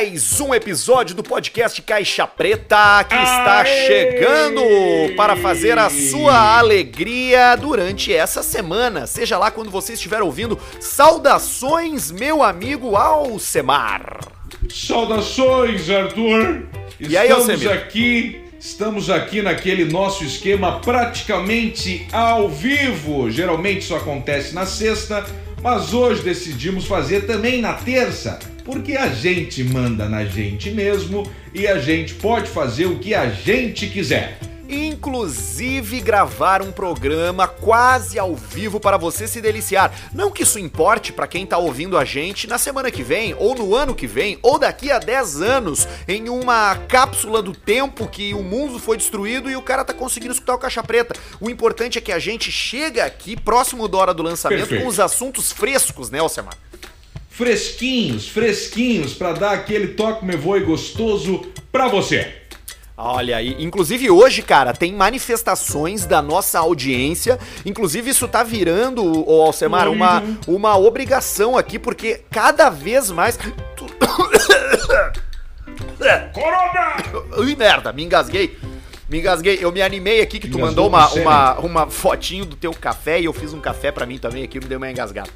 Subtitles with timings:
[0.00, 3.86] mais um episódio do podcast Caixa Preta que está Aê!
[3.86, 4.62] chegando
[5.14, 9.06] para fazer a sua alegria durante essa semana.
[9.06, 10.58] Seja lá quando você estiver ouvindo.
[10.80, 14.20] Saudações, meu amigo Alcemar.
[14.70, 16.62] Saudações, Arthur!
[16.98, 17.70] E aí, estamos Alcemir?
[17.70, 23.30] aqui, estamos aqui naquele nosso esquema praticamente ao vivo.
[23.30, 25.26] Geralmente isso acontece na sexta,
[25.62, 31.66] mas hoje decidimos fazer também na terça, porque a gente manda na gente mesmo e
[31.66, 34.38] a gente pode fazer o que a gente quiser.
[34.70, 39.92] Inclusive gravar um programa quase ao vivo para você se deliciar.
[40.14, 43.56] Não que isso importe para quem tá ouvindo a gente na semana que vem, ou
[43.56, 48.32] no ano que vem, ou daqui a 10 anos, em uma cápsula do tempo que
[48.32, 51.18] o mundo foi destruído e o cara tá conseguindo escutar o Caixa Preta.
[51.40, 54.84] O importante é que a gente chega aqui próximo da hora do lançamento Perfeito.
[54.84, 56.54] com os assuntos frescos, né, Alcemar?
[57.30, 61.40] Fresquinhos, fresquinhos, para dar aquele toque me voe gostoso
[61.72, 62.34] pra você.
[63.02, 67.38] Olha aí, inclusive hoje, cara, tem manifestações da nossa audiência.
[67.64, 73.38] Inclusive, isso tá virando, ô Alcemar, uma, uma obrigação aqui, porque cada vez mais.
[76.34, 76.96] Corona!
[77.38, 78.58] Ui, merda, me engasguei.
[79.08, 79.58] Me engasguei.
[79.62, 83.18] Eu me animei aqui que tu Engasgou mandou uma, uma, uma fotinho do teu café
[83.18, 85.30] e eu fiz um café pra mim também aqui, me deu uma engasgada.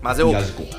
[0.00, 0.32] Mas eu,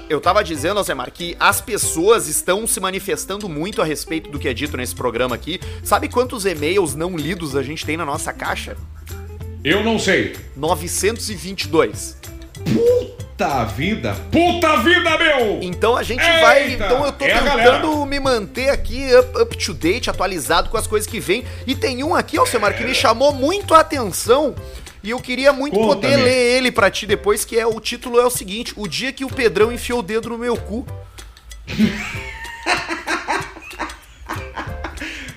[0.10, 4.48] eu tava dizendo, Alcemar, que as pessoas estão se manifestando muito a respeito do que
[4.48, 5.60] é dito nesse programa aqui.
[5.84, 8.78] Sabe quantos e-mails não lidos a gente tem na nossa caixa?
[9.64, 10.36] Eu não sei.
[10.56, 12.18] 922.
[12.64, 14.16] Puta vida!
[14.32, 15.60] Puta vida, meu!
[15.62, 16.74] Então a gente Eita, vai.
[16.74, 20.88] Então eu tô é tentando me manter aqui up, up to date, atualizado com as
[20.88, 21.46] coisas que vem.
[21.66, 24.56] E tem um aqui, Alcemar, que me chamou muito a atenção.
[25.04, 28.20] E eu queria muito Conta, poder ler ele pra ti depois, que é o título
[28.20, 30.86] é o seguinte: O dia que o Pedrão enfiou o dedo no meu cu.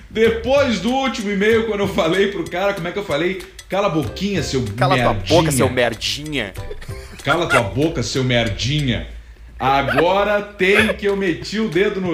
[0.09, 3.41] Depois do último e-mail, quando eu falei pro cara, como é que eu falei?
[3.67, 5.39] Cala a boquinha, seu Cala tua merdinha.
[5.39, 6.53] boca, seu merdinha.
[7.23, 9.07] Cala tua boca, seu merdinha.
[9.59, 12.13] Agora tem que eu meti o dedo no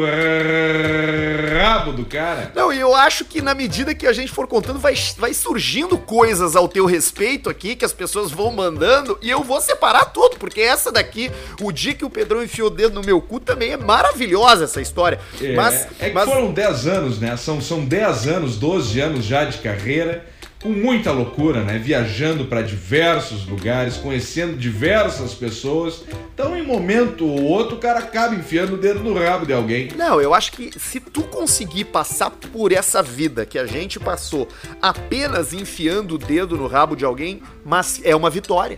[1.57, 2.51] rabo do cara.
[2.53, 5.97] Não, e eu acho que na medida que a gente for contando, vai, vai surgindo
[5.97, 10.37] coisas ao teu respeito aqui, que as pessoas vão mandando, e eu vou separar tudo,
[10.37, 13.71] porque essa daqui, o dia que o Pedrão enfiou o dedo no meu cu, também
[13.71, 15.19] é maravilhosa essa história.
[15.41, 17.35] É, mas, é que mas foram 10 anos, né?
[17.37, 20.25] São, são 10 anos, 12 anos já de carreira,
[20.61, 21.77] com muita loucura, né?
[21.77, 26.03] Viajando para diversos lugares, conhecendo diversas pessoas.
[26.33, 29.89] Então, em momento ou outro, o cara acaba enfiando o dedo no rabo de alguém.
[29.95, 34.47] Não, eu acho que se tu conseguir passar por essa vida que a gente passou
[34.81, 38.77] apenas enfiando o dedo no rabo de alguém, mas é uma vitória.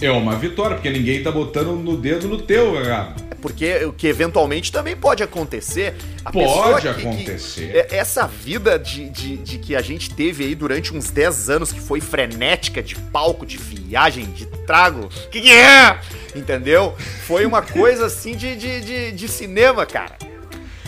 [0.00, 3.30] É uma vitória, porque ninguém tá botando no dedo no teu rabo.
[3.42, 5.94] Porque o que eventualmente também pode acontecer.
[6.24, 7.72] A Pode que- acontecer.
[7.72, 11.48] que- é- essa vida de, de, de que a gente teve aí durante uns 10
[11.48, 15.08] anos, que foi frenética de palco, de viagem, de trago.
[15.30, 15.98] Que que é?
[16.36, 16.94] Entendeu?
[17.26, 20.16] Foi uma coisa assim de, de, de, de cinema, cara.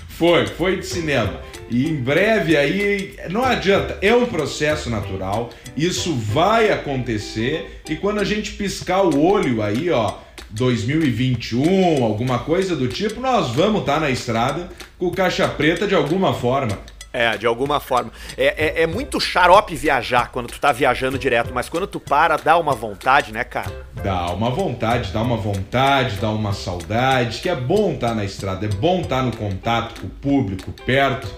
[0.08, 1.40] Foi, foi de cinema.
[1.72, 8.20] E em breve aí, não adianta, é um processo natural, isso vai acontecer e quando
[8.20, 10.16] a gente piscar o olho aí, ó,
[10.50, 14.68] 2021, alguma coisa do tipo, nós vamos estar na estrada
[14.98, 16.78] com caixa preta de alguma forma.
[17.10, 18.10] É, de alguma forma.
[18.36, 22.36] É, é, é muito xarope viajar quando tu tá viajando direto, mas quando tu para,
[22.36, 23.70] dá uma vontade, né, cara?
[24.02, 28.64] Dá uma vontade, dá uma vontade, dá uma saudade, que é bom estar na estrada,
[28.64, 31.28] é bom estar no contato com o público, perto.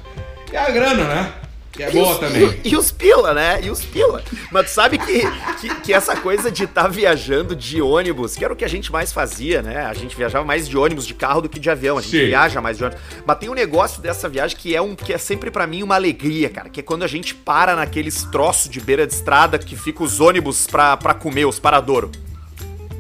[0.55, 1.33] E a grana, né?
[1.73, 2.61] Que é E boa os- também.
[2.63, 3.59] E, e os pila, né?
[3.61, 4.23] E os pila.
[4.53, 5.23] Mas tu sabe que,
[5.61, 8.93] que, que essa coisa de estar viajando de ônibus, que era o que a gente
[8.93, 9.85] mais fazia, né?
[9.85, 11.99] A gente viajava mais de ônibus de carro do que de avião.
[11.99, 12.27] A gente Sim.
[12.27, 13.03] viaja mais de ônibus.
[13.27, 15.97] Mas tem um negócio dessa viagem que é um que é sempre pra mim uma
[15.97, 16.69] alegria, cara.
[16.69, 20.21] Que é quando a gente para naqueles troços de beira de estrada que fica os
[20.21, 22.13] ônibus pra, pra comer, os paradouro.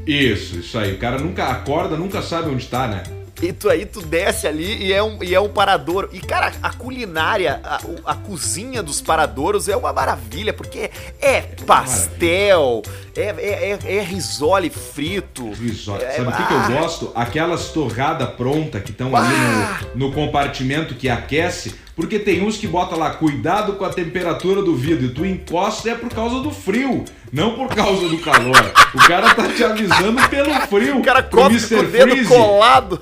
[0.04, 0.92] Isso, isso aí.
[0.94, 3.04] O cara nunca acorda, nunca sabe onde tá, né?
[3.42, 6.08] E tu aí, tu desce ali e é um, e é um paradouro.
[6.12, 10.90] E, cara, a culinária, a, a cozinha dos paradouros é uma maravilha, porque
[11.20, 12.82] é pastel,
[13.16, 15.50] é, é, é, é risole frito.
[15.52, 16.04] Risotto.
[16.04, 17.12] É, Sabe o que, que ah, eu gosto?
[17.14, 19.80] Aquelas torrada pronta que estão ali Ah!
[19.94, 24.62] no, no compartimento que aquece, porque tem uns que bota lá, cuidado com a temperatura
[24.62, 28.72] do vidro, e tu encosta é por causa do frio, não por causa do calor.
[28.94, 30.98] O cara tá te avisando pelo frio.
[30.98, 33.00] O cara come com o dedo colado.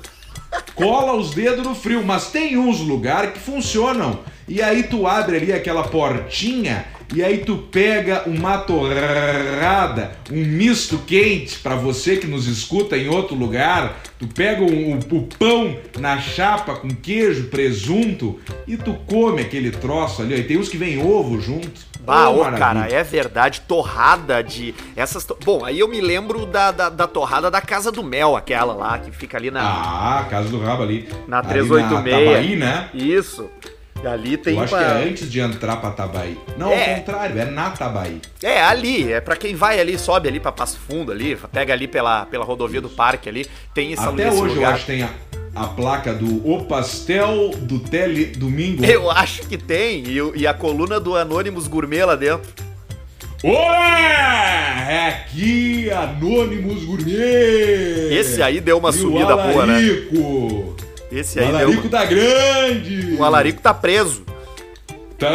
[0.75, 4.19] Cola os dedos no frio, mas tem uns lugares que funcionam.
[4.53, 10.99] E aí tu abre ali aquela portinha e aí tu pega uma torrada, um misto
[11.07, 13.97] quente para você que nos escuta em outro lugar.
[14.19, 20.21] Tu pega o, o, pão na chapa com queijo, presunto e tu come aquele troço
[20.21, 20.35] ali.
[20.35, 21.81] Aí tem uns que vem ovo junto.
[22.05, 24.75] Ah, ô, cara, é verdade, torrada de.
[24.95, 25.35] essas to...
[25.43, 28.99] Bom, aí eu me lembro da, da, da, torrada da Casa do Mel, aquela lá,
[28.99, 29.63] que fica ali na.
[29.63, 31.09] Ah, Casa do Rabo ali.
[31.27, 32.37] Na 386.
[32.37, 32.89] Ali na né?
[32.93, 33.49] Isso.
[34.05, 34.83] Ali tem Eu acho uma...
[34.83, 36.37] que é antes de entrar pra Tabaí.
[36.57, 36.91] Não, é.
[36.91, 38.19] ao contrário, é na Tabaí.
[38.41, 39.11] É, ali.
[39.11, 42.43] É pra quem vai ali, sobe ali pra Passo Fundo ali, pega ali pela, pela
[42.43, 43.45] rodovia do parque ali.
[43.73, 44.69] Tem esse Até hoje lugar.
[44.69, 45.09] eu acho que tem a,
[45.55, 48.83] a placa do O Pastel do Tele Domingo.
[48.83, 50.03] Eu acho que tem.
[50.05, 52.51] E, e a coluna do Anônimos Gourmet lá dentro.
[53.43, 54.89] Olá!
[54.89, 58.13] É aqui Anônimos Gourmet!
[58.13, 59.81] Esse aí deu uma e subida boa, né?
[61.13, 61.91] Esse aí o alarico deu...
[61.91, 63.15] tá grande!
[63.19, 64.25] O alarico tá preso.
[65.19, 65.33] Tá.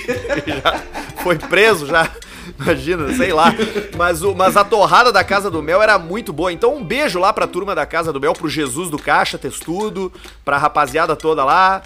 [1.22, 2.10] foi preso já.
[2.58, 3.52] Imagina, sei lá.
[3.96, 6.50] Mas, o, mas a torrada da Casa do Mel era muito boa.
[6.50, 10.10] Então um beijo lá pra turma da Casa do Mel, pro Jesus do Caixa Testudo,
[10.44, 11.82] pra rapaziada toda lá.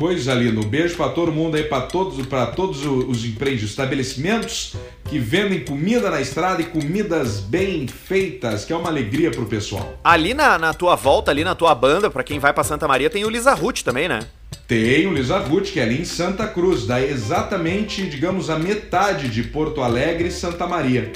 [0.00, 0.60] Coisa linda.
[0.60, 4.74] Um beijo para todo mundo aí, para todos, para todos os empreendimentos, estabelecimentos
[5.04, 9.98] que vendem comida na estrada e comidas bem feitas, que é uma alegria pro pessoal.
[10.02, 13.10] Ali na, na tua volta, ali na tua banda, para quem vai para Santa Maria,
[13.10, 14.20] tem o Lisa Ruth também, né?
[14.66, 19.28] Tem o Lisa Ruth, que é ali em Santa Cruz, dá exatamente, digamos, a metade
[19.28, 21.12] de Porto Alegre e Santa Maria.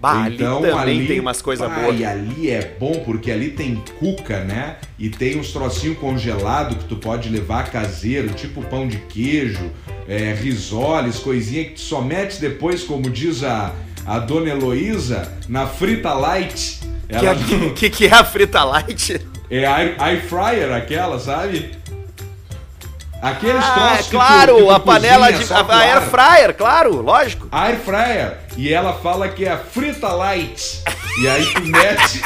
[0.00, 2.00] Bah, então, ali também ali, tem umas coisas boas.
[2.00, 4.76] E ali é bom porque ali tem cuca, né?
[4.98, 9.70] E tem uns trocinhos congelados que tu pode levar caseiro, tipo pão de queijo,
[10.08, 13.74] é, risoles, coisinha que tu só mete depois, como diz a,
[14.06, 16.80] a dona Heloísa, na frita light.
[17.06, 17.34] Ela...
[17.34, 19.20] Que, é, que, que é a frita light?
[19.50, 21.72] É air, air fryer aquela, sabe?
[23.22, 25.52] Aqueles ah, troços é, claro, que tu, que tu a panela de.
[25.52, 27.48] A, a air fryer, claro, lógico.
[27.52, 28.38] Air fryer.
[28.56, 30.82] E ela fala que é a frita light.
[31.20, 32.22] E aí tu mete.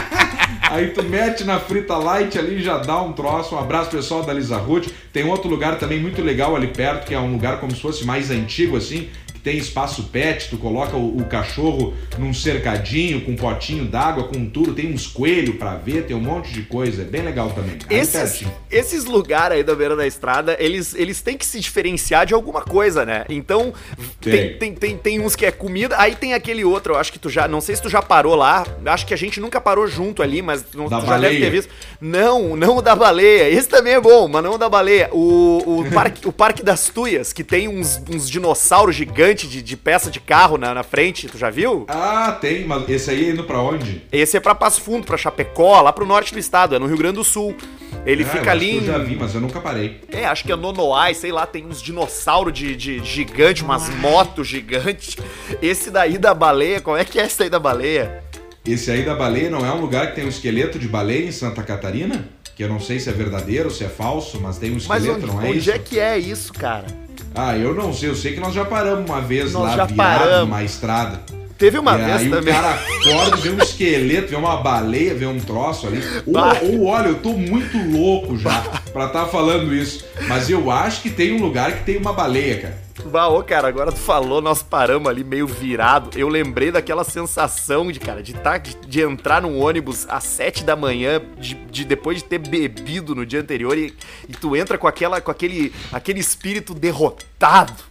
[0.70, 3.54] aí tu mete na frita light ali e já dá um troço.
[3.54, 4.88] Um abraço pessoal da Lisa Ruth.
[5.12, 8.04] Tem outro lugar também muito legal ali perto, que é um lugar como se fosse
[8.06, 9.10] mais antigo assim,
[9.42, 14.46] tem espaço pet, tu coloca o, o cachorro num cercadinho, com um potinho d'água, com
[14.46, 17.78] tudo, tem uns coelhos para ver, tem um monte de coisa, é bem legal também.
[17.88, 22.34] Esses, esses lugares aí da beira da estrada, eles, eles têm que se diferenciar de
[22.34, 23.24] alguma coisa, né?
[23.28, 23.72] Então,
[24.20, 24.30] tem.
[24.30, 27.18] Tem, tem, tem, tem uns que é comida, aí tem aquele outro, eu acho que
[27.18, 29.86] tu já, não sei se tu já parou lá, acho que a gente nunca parou
[29.86, 31.72] junto ali, mas não, tu já deve ter visto.
[32.00, 35.08] Não, não o da baleia, esse também é bom, mas não o da baleia.
[35.12, 39.62] O, o, parque, o Parque das Tuias, que tem uns, uns dinossauros gigantes gigante de,
[39.62, 41.84] de peça de carro na, na frente, tu já viu?
[41.88, 44.02] Ah, tem, mas esse aí é indo pra onde?
[44.10, 46.96] Esse é pra Passo Fundo, pra Chapecó, lá pro norte do estado, é no Rio
[46.96, 47.56] Grande do Sul.
[48.04, 48.76] Ele ah, fica ali.
[48.76, 50.00] eu já vi, mas eu nunca parei.
[50.10, 54.48] É, acho que é Nonoai, sei lá, tem uns dinossauros de, de gigante, umas motos
[54.48, 55.16] gigantes.
[55.62, 58.24] Esse daí da baleia, como é que é esse daí da baleia?
[58.66, 61.32] Esse aí da baleia não é um lugar que tem um esqueleto de baleia em
[61.32, 62.28] Santa Catarina?
[62.56, 65.26] Que eu não sei se é verdadeiro, se é falso, mas tem um esqueleto, onde,
[65.26, 65.70] não é onde isso?
[65.70, 66.86] Onde é que é isso, cara?
[67.34, 69.94] Ah, eu não sei, eu sei que nós já paramos uma vez nós lá virado
[69.94, 70.48] paramos.
[70.48, 71.20] numa estrada.
[71.56, 72.54] Teve uma e vez aí também.
[72.54, 76.02] o cara acorda, vê um esqueleto, vê uma baleia, vê um troço ali.
[76.26, 80.02] Ou, ou olha, eu tô muito louco já pra estar tá falando isso.
[80.26, 82.78] Mas eu acho que tem um lugar que tem uma baleia, cara.
[83.06, 86.18] Bah, ô, cara, agora tu falou, nós paramos ali meio virado.
[86.18, 90.62] Eu lembrei daquela sensação de, cara, de, tá, de, de entrar num ônibus às sete
[90.62, 93.94] da manhã, de, de, depois de ter bebido no dia anterior, e,
[94.28, 97.90] e tu entra com, aquela, com aquele, aquele espírito derrotado.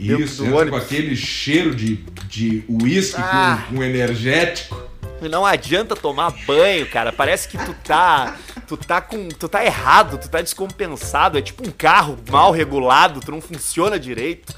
[0.00, 0.80] Isso, entra ônibus.
[0.80, 1.96] com aquele cheiro de,
[2.28, 3.64] de uísque ah.
[3.68, 4.91] com, com energético.
[5.28, 7.12] Não adianta tomar banho, cara.
[7.12, 8.36] Parece que tu tá.
[8.66, 9.28] Tu tá com.
[9.28, 11.38] Tu tá errado, tu tá descompensado.
[11.38, 14.54] É tipo um carro mal regulado, tu não funciona direito.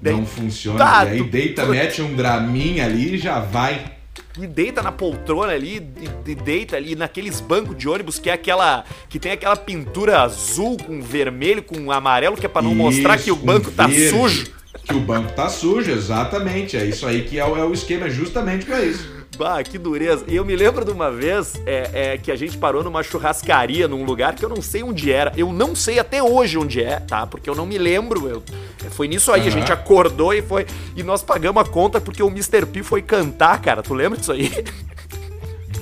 [0.00, 0.78] Daí, não funciona.
[0.78, 1.70] Tá, e aí tu, deita, tu...
[1.70, 3.96] mete um draminha ali e já vai.
[4.38, 8.84] E deita na poltrona ali, e, deita ali naqueles bancos de ônibus que é aquela.
[9.08, 13.18] que tem aquela pintura azul com vermelho, com amarelo, que é pra não isso, mostrar
[13.18, 14.46] que o banco tá verde, sujo.
[14.84, 16.76] Que o banco tá sujo, exatamente.
[16.76, 19.15] É isso aí que é o, é o esquema, é justamente pra isso.
[19.36, 20.24] Bah, que dureza.
[20.26, 23.86] E eu me lembro de uma vez é, é, que a gente parou numa churrascaria
[23.86, 25.32] num lugar que eu não sei onde era.
[25.36, 27.26] Eu não sei até hoje onde é, tá?
[27.26, 28.28] Porque eu não me lembro.
[28.28, 28.42] Eu,
[28.84, 29.46] é, foi nisso aí, uhum.
[29.48, 30.66] a gente acordou e foi.
[30.96, 32.64] E nós pagamos a conta porque o Mr.
[32.66, 33.82] P foi cantar, cara.
[33.82, 34.50] Tu lembra disso aí?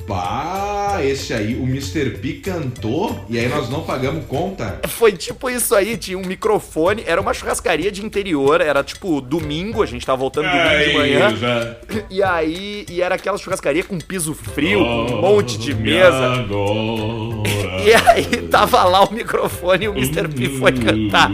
[0.06, 2.18] Bah, esse aí, o Mr.
[2.18, 4.80] P cantou e aí nós não pagamos conta.
[4.86, 9.82] Foi tipo isso aí, tinha um microfone, era uma churrascaria de interior, era tipo domingo,
[9.82, 11.76] a gente tava voltando domingo de manhã.
[12.10, 16.46] E aí, e era aquela churrascaria com piso frio, com um monte de mesa.
[17.84, 20.28] E aí tava lá o microfone e o Mr.
[20.28, 21.30] P foi cantar.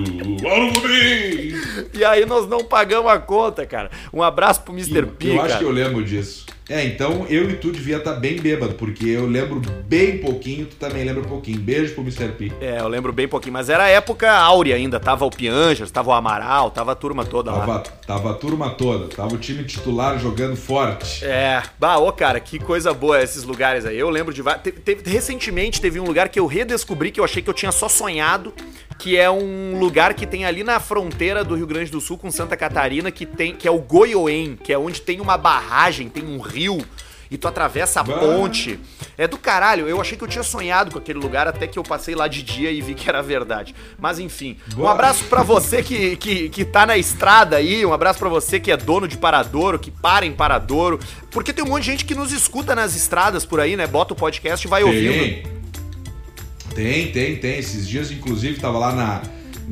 [1.93, 3.91] E aí nós não pagamos a conta, cara.
[4.13, 5.07] Um abraço pro Mr.
[5.07, 5.59] P, Eu acho cara.
[5.59, 6.47] que eu lembro disso.
[6.71, 10.77] É, então eu e tu devia estar bem bêbado, porque eu lembro bem pouquinho, tu
[10.77, 11.59] também lembra pouquinho.
[11.59, 12.29] Beijo pro Mr.
[12.29, 12.53] P.
[12.61, 15.01] É, eu lembro bem pouquinho, mas era a época áurea ainda.
[15.01, 17.59] Tava o Piangers, tava o Amaral, tava a turma toda lá.
[17.67, 21.25] Tava, tava a turma toda, tava o time titular jogando forte.
[21.25, 23.99] É, bah, ô cara, que coisa boa esses lugares aí.
[23.99, 24.63] Eu lembro de vários.
[24.63, 27.73] Teve, teve- recentemente teve um lugar que eu redescobri que eu achei que eu tinha
[27.73, 28.55] só sonhado,
[29.01, 32.31] que é um lugar que tem ali na fronteira do Rio Grande do Sul com
[32.31, 36.23] Santa Catarina, que tem que é o Goiôem, que é onde tem uma barragem, tem
[36.23, 36.85] um rio
[37.31, 38.79] e tu atravessa a ponte.
[39.17, 39.89] É do caralho.
[39.89, 42.43] Eu achei que eu tinha sonhado com aquele lugar até que eu passei lá de
[42.43, 43.75] dia e vi que era verdade.
[43.99, 48.19] Mas enfim, um abraço pra você que, que, que tá na estrada aí, um abraço
[48.19, 51.85] pra você que é dono de Paradouro, que para em Paradouro, porque tem um monte
[51.85, 53.87] de gente que nos escuta nas estradas por aí, né?
[53.87, 55.60] Bota o podcast e vai ouvindo.
[56.75, 57.11] Tem.
[57.13, 57.59] Tem, tem.
[57.59, 59.23] Esses dias, inclusive, tava lá na,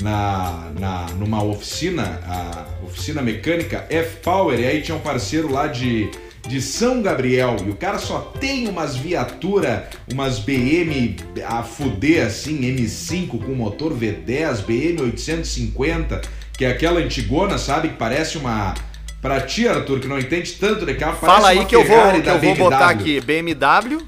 [0.03, 6.11] na, na, numa oficina, a oficina mecânica F-Power, e aí tinha um parceiro lá de,
[6.47, 12.61] de São Gabriel, e o cara só tem umas viatura, umas BM a fuder assim,
[12.61, 16.21] M5 com motor V10, BM 850,
[16.57, 17.89] que é aquela antigona, sabe?
[17.89, 18.75] Que parece uma.
[19.21, 22.23] Pra ti, Arthur, que não entende tanto de carro, parece Fala aí que eu vou,
[22.23, 23.99] que eu vou botar aqui BMW.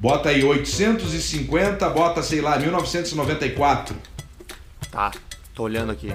[0.00, 3.96] Bota aí 850, bota, sei lá, 1994.
[4.90, 5.10] Tá,
[5.54, 6.12] tô olhando aqui.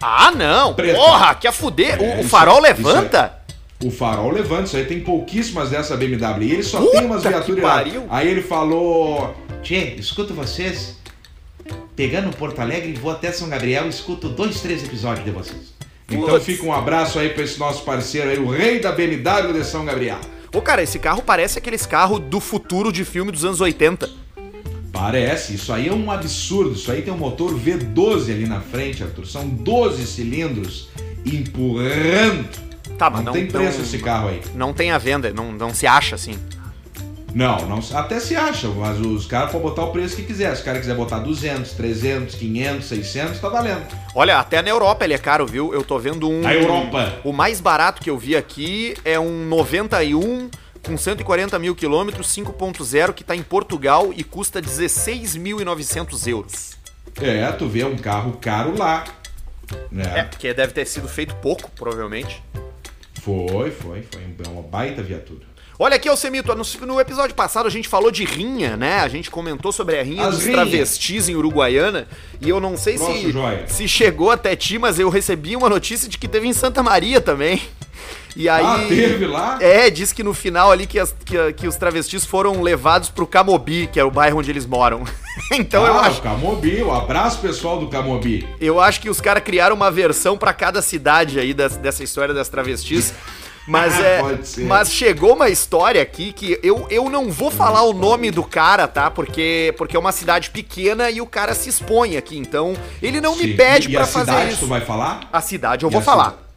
[0.00, 0.74] Ah, não!
[0.74, 0.98] Preta.
[0.98, 2.00] Porra, que a fuder!
[2.00, 3.38] O- É, o, isso farol aí- isso levanta?
[3.84, 6.42] O farol levanta, isso aí tem pouquíssimas dessa BMW.
[6.44, 7.64] E ele só Puta tem umas viaturas.
[8.10, 9.34] Aí ele falou.
[9.62, 10.96] Tchê, escuto vocês.
[11.94, 15.74] Pegando Porto Alegre, vou até São Gabriel e escuto dois, três episódios de vocês.
[16.08, 16.44] Então Putz.
[16.46, 19.84] fica um abraço aí pra esse nosso parceiro aí, o rei da BMW de São
[19.84, 20.18] Gabriel.
[20.54, 24.08] Ô, cara, esse carro parece aqueles carros do futuro de filme dos anos 80.
[24.92, 26.72] Parece, isso aí é um absurdo.
[26.72, 29.26] Isso aí tem um motor V12 ali na frente, Arthur.
[29.26, 30.88] São 12 cilindros
[31.24, 32.48] empurrando.
[32.96, 34.40] Tá, mas Não, não, tem preço não- esse carro aí.
[34.54, 36.34] Não tem a venda, não, não se acha assim.
[37.34, 40.54] Não, não, até se acha, mas os caras podem botar o preço que quiser.
[40.56, 43.86] Se o cara quiser botar 200, 300, 500, 600, tá valendo.
[44.14, 45.72] Olha, até na Europa ele é caro, viu?
[45.74, 46.40] Eu tô vendo um.
[46.40, 47.20] Na Europa.
[47.24, 50.50] O mais barato que eu vi aqui é um 91
[50.82, 56.70] com 140 mil quilômetros, 5.0, que tá em Portugal e custa 16.900 euros.
[57.20, 59.04] É, tu vê um carro caro lá.
[59.70, 60.22] É, Né?
[60.24, 62.42] porque deve ter sido feito pouco, provavelmente.
[63.20, 65.40] Foi, foi, foi um- uma baita viatura.
[65.80, 68.98] Olha aqui, Alcemito, no, no episódio passado a gente falou de rinha, né?
[68.98, 70.54] A gente comentou sobre a rinha As dos rinhas.
[70.60, 72.08] travestis em Uruguaiana.
[72.40, 73.64] E eu não sei Nossa, se, joia.
[73.68, 77.20] se chegou até ti, mas eu recebi uma notícia de que teve em Santa Maria
[77.20, 77.62] também.
[78.34, 78.64] E aí.
[78.64, 79.58] Ah, teve lá?
[79.60, 83.24] É, diz que no final ali que, as- que, que os travestis foram levados pro
[83.26, 85.04] Camobi, que é o bairro onde eles moram.
[85.52, 86.18] então eu ah, acho.
[86.18, 88.48] o Camobi, o abraço pessoal do Camobi.
[88.60, 92.34] Eu acho que os caras criaram uma versão pra cada cidade aí das- dessa história
[92.34, 93.14] das travestis.
[93.68, 94.20] Mas é.
[94.20, 94.64] Pode ser.
[94.64, 98.88] Mas chegou uma história aqui que eu, eu não vou falar o nome do cara,
[98.88, 99.10] tá?
[99.10, 102.36] Porque, porque é uma cidade pequena e o cara se expõe aqui.
[102.38, 103.56] Então, ele não me Sim.
[103.56, 104.60] pede e, pra e a fazer cidade, isso.
[104.60, 105.20] tu vai falar?
[105.32, 106.30] A cidade eu E vou falar.
[106.30, 106.48] cida-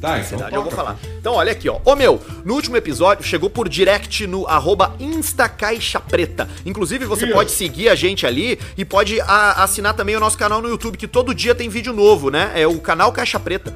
[0.00, 0.96] Tá, então Cidade eu vou falar.
[1.18, 1.80] Então, olha aqui, ó.
[1.84, 6.48] Ô meu, no último episódio chegou por direct no arroba InstaCaixaPreta.
[6.64, 7.34] Inclusive, você Isso.
[7.34, 10.96] pode seguir a gente ali e pode a- assinar também o nosso canal no YouTube,
[10.96, 12.52] que todo dia tem vídeo novo, né?
[12.54, 13.74] É o canal Caixa Preta.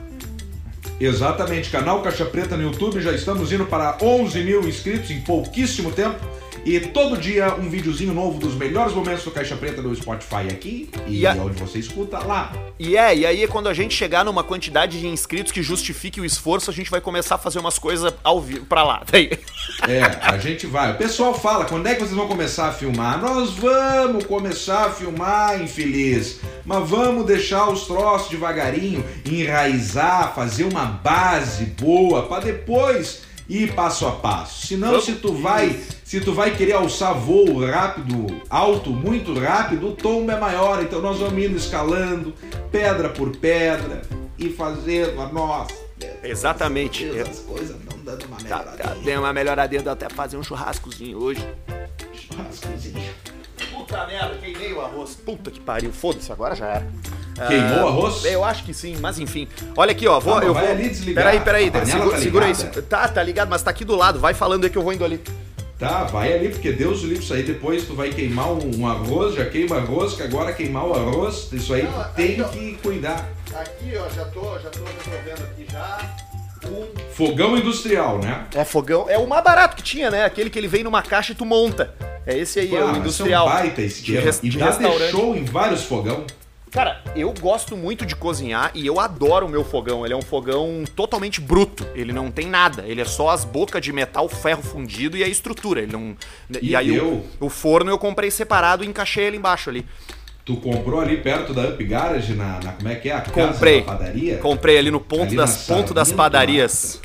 [1.04, 5.90] Exatamente, canal Caixa Preta no YouTube, já estamos indo para 11 mil inscritos em pouquíssimo
[5.90, 6.25] tempo.
[6.64, 10.88] E todo dia um videozinho novo dos melhores momentos do Caixa Preta no Spotify aqui
[11.09, 12.52] e, E a- onde você escuta lá.
[12.78, 16.25] E é, e aí quando a gente chegar numa quantidade de inscritos que justifique o
[16.25, 19.02] esforço, a gente vai começar a fazer umas coisas ao vivo pra lá.
[19.11, 19.31] Daí.
[19.88, 20.92] É, a gente vai.
[20.92, 23.21] O pessoal fala, quando é que vocês vão começar a filmar?
[23.21, 26.38] Nós vamos começar a filmar, infeliz.
[26.64, 34.07] Mas vamos deixar os troços devagarinho, enraizar, fazer uma base boa para depois ir passo
[34.07, 34.67] a passo.
[34.67, 39.93] Senão, se tu vai, se tu vai querer alçar voo rápido, alto, muito rápido, o
[39.93, 40.83] tombo é maior.
[40.83, 42.33] Então nós vamos indo escalando,
[42.71, 44.03] pedra por pedra
[44.39, 45.75] e fazendo a nossa.
[46.23, 47.05] Exatamente.
[47.05, 48.77] Deus, as coisas não dando uma Tá, melhoradinha.
[48.89, 51.47] tá, deu uma melhoradinha, deu até fazer um churrascozinho hoje.
[52.13, 53.03] Churrascozinho.
[53.73, 55.15] Puta merda, queimei o arroz.
[55.15, 56.93] Puta que pariu, foda-se, agora já era.
[57.49, 58.25] Queimou o arroz?
[58.25, 59.49] Eu acho que sim, mas enfim.
[59.77, 60.21] Olha aqui, ó.
[60.21, 60.73] Vou, Tá, eu vai vou.
[60.75, 61.25] ali desligar.
[61.25, 61.87] Peraí, peraí.
[61.87, 62.55] Segura, tá segura aí.
[62.83, 64.19] Tá, tá ligado, mas tá aqui do lado.
[64.19, 65.21] Vai falando aí que eu vou indo ali.
[65.79, 69.35] Tá, vai ali, porque Deus o livre, isso aí depois tu vai queimar um, arroz,
[69.35, 73.29] já queima arroz, que agora queimar o arroz, isso aí tu tem que cuidar.
[73.53, 75.99] Aqui, ó, já tô, já tô resolvendo aqui já.
[76.71, 78.47] Um Fogão industrial, né?
[78.55, 79.07] É fogão.
[79.11, 80.25] É o mais barato que tinha, né?
[80.25, 81.93] Aquele que ele vem numa caixa e tu monta.
[82.25, 83.49] É esse aí, é Ah, o mas industrial.
[83.49, 84.31] É um baita esquema.
[84.31, 85.11] De e de dá de restaurante.
[85.11, 86.25] show em vários fogão.
[86.73, 90.07] Cara, eu gosto muito de cozinhar e eu adoro o meu fogão.
[90.07, 91.87] Ele é um fogão totalmente bruto.
[91.95, 92.85] Ele não tem nada.
[92.87, 95.83] Ele é só as bocas de metal, ferro fundido e a estrutura.
[95.83, 96.17] Ele não.
[96.62, 97.26] E, E aí o, deu.
[97.41, 99.85] o forno eu comprei separado e encaixei ele embaixo ali.
[100.47, 103.12] Tu comprou ali perto da Up Garage, na, na- como é que é?
[103.12, 103.81] A casa Comprei.
[103.83, 104.38] da padaria?
[104.38, 107.00] Comprei ali no ponto Ali das ponto das padarias.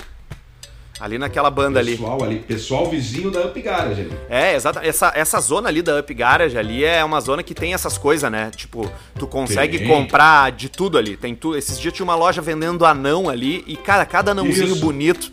[0.99, 1.91] Ali naquela banda ali.
[1.91, 4.11] Pessoal ali, pessoal vizinho da Up Garage ali.
[4.29, 4.79] É, exato.
[4.79, 8.31] Essa, essa zona ali da Up Garage ali é uma zona que tem essas coisas,
[8.31, 8.49] né?
[8.55, 9.87] Tipo, tu consegue Tem.
[9.87, 11.15] comprar de tudo ali.
[11.15, 11.55] Tem tudo.
[11.57, 14.79] Esses dias tinha uma loja vendendo anão ali e, cara, cada anãozinho Isso.
[14.79, 15.31] bonito.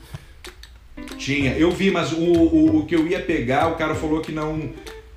[1.19, 4.33] Tinha, eu vi, mas o, o, o que eu ia pegar, o cara falou que
[4.33, 4.71] não.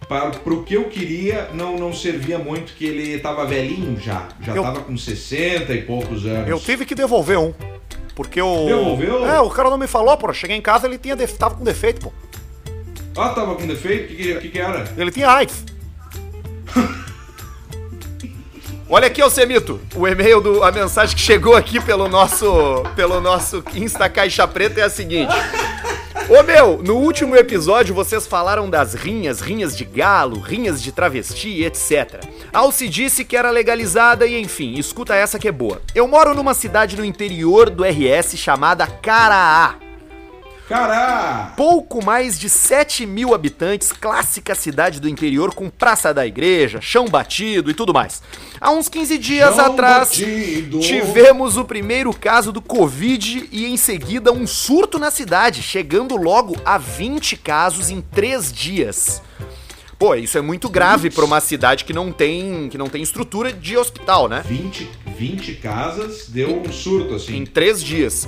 [0.08, 4.30] Para, pro que eu queria, não, não servia muito, que ele tava velhinho já.
[4.42, 6.48] Já Eu- tava com 60 e poucos anos.
[6.50, 7.54] Eu tive que devolver um.
[8.18, 8.66] Porque o.
[8.66, 9.28] Devolveu?
[9.28, 10.34] É, o cara não me falou, pô.
[10.34, 11.38] Cheguei em casa ele tinha def...
[11.38, 12.12] tava com defeito, pô.
[13.16, 14.12] Ah, tava com defeito?
[14.12, 14.92] O que, que, que que era?
[14.98, 15.64] Ele tinha AIDS.
[18.90, 23.62] Olha aqui, Alcemito, o e-mail do a mensagem que chegou aqui pelo nosso pelo nosso
[23.76, 25.36] Insta Caixa Preta é a seguinte:
[26.30, 31.66] Ô meu, no último episódio vocês falaram das rinhas, rinhas de galo, rinhas de travesti,
[31.66, 32.24] etc.
[32.54, 35.82] Alce disse que era legalizada e enfim, escuta essa que é boa.
[35.94, 39.87] Eu moro numa cidade no interior do RS chamada Caraá.
[40.68, 41.54] Cará!
[41.56, 47.06] Pouco mais de 7 mil habitantes, clássica cidade do interior com praça da igreja, chão
[47.06, 48.22] batido e tudo mais.
[48.60, 50.80] Há uns 15 dias Chão atrás, batido.
[50.82, 56.56] tivemos o primeiro caso do Covid e em seguida um surto na cidade, chegando logo
[56.66, 59.22] a 20 casos em 3 dias.
[59.98, 63.52] Pô, isso é muito grave pra uma cidade que não tem, que não tem estrutura
[63.52, 64.44] de hospital, né?
[64.46, 67.38] 20, 20 casas, deu um surto assim.
[67.38, 68.28] em três dias.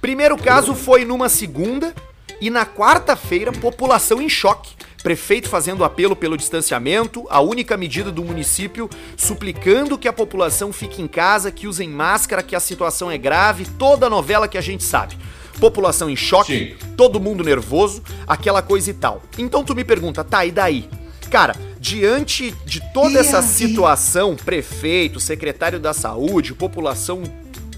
[0.00, 1.94] Primeiro caso foi numa segunda
[2.40, 4.74] e na quarta-feira, população em choque.
[5.02, 11.00] Prefeito fazendo apelo pelo distanciamento, a única medida do município suplicando que a população fique
[11.00, 14.60] em casa, que usem máscara, que a situação é grave, toda a novela que a
[14.60, 15.16] gente sabe.
[15.58, 16.94] População em choque, Sim.
[16.96, 19.22] todo mundo nervoso, aquela coisa e tal.
[19.36, 20.88] Então tu me pergunta, tá, e daí?
[21.30, 27.22] Cara, diante de toda essa situação, prefeito, secretário da saúde, população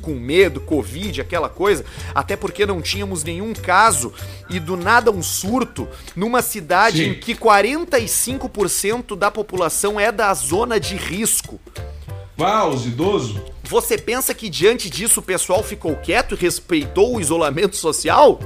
[0.01, 1.85] com medo, Covid, aquela coisa,
[2.15, 4.13] até porque não tínhamos nenhum caso
[4.49, 7.11] e do nada um surto numa cidade Sim.
[7.11, 11.61] em que 45% da população é da zona de risco.
[12.37, 13.41] Vá, os idosos.
[13.65, 18.41] Você pensa que diante disso o pessoal ficou quieto e respeitou o isolamento social?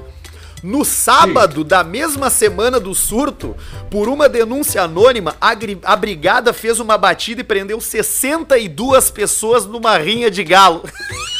[0.65, 3.55] No sábado da mesma semana do surto,
[3.91, 10.31] por uma denúncia anônima, a brigada fez uma batida e prendeu 62 pessoas numa rinha
[10.31, 10.83] de galo.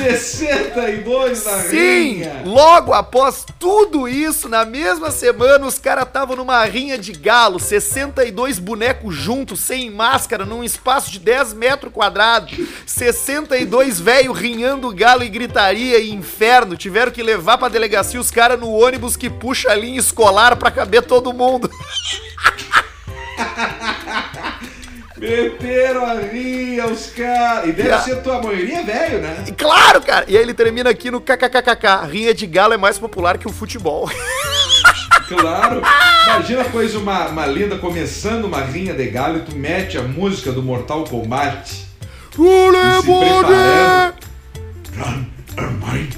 [0.00, 1.76] 62 na Sim!
[1.76, 2.42] rinha.
[2.44, 8.58] Logo após tudo isso, na mesma semana, os caras estavam numa rinha de galo, 62
[8.58, 12.58] bonecos juntos, sem máscara, num espaço de 10 metros quadrados.
[12.86, 16.76] 62 velho rinhando galo e gritaria e inferno.
[16.76, 20.70] Tiveram que levar pra delegacia os caras no ônibus que puxa a linha escolar pra
[20.70, 21.70] caber todo mundo.
[25.20, 27.68] Meteram a rinha, os caras.
[27.68, 28.00] E deve Ah.
[28.00, 29.44] ser tua maioria velho, né?
[29.46, 30.24] E claro, cara!
[30.26, 32.06] E aí ele termina aqui no kkkk.
[32.10, 34.10] Rinha de galo é mais popular que o futebol.
[35.28, 35.80] Claro.
[36.26, 40.50] Imagina coisa, uma, uma linda começando uma rinha de galho e tu mete a música
[40.50, 41.86] do Mortal Kombat.
[42.36, 43.46] Olé, E se preparando.
[43.46, 44.26] bode!
[44.98, 45.24] Run,
[45.56, 46.10] Ermine.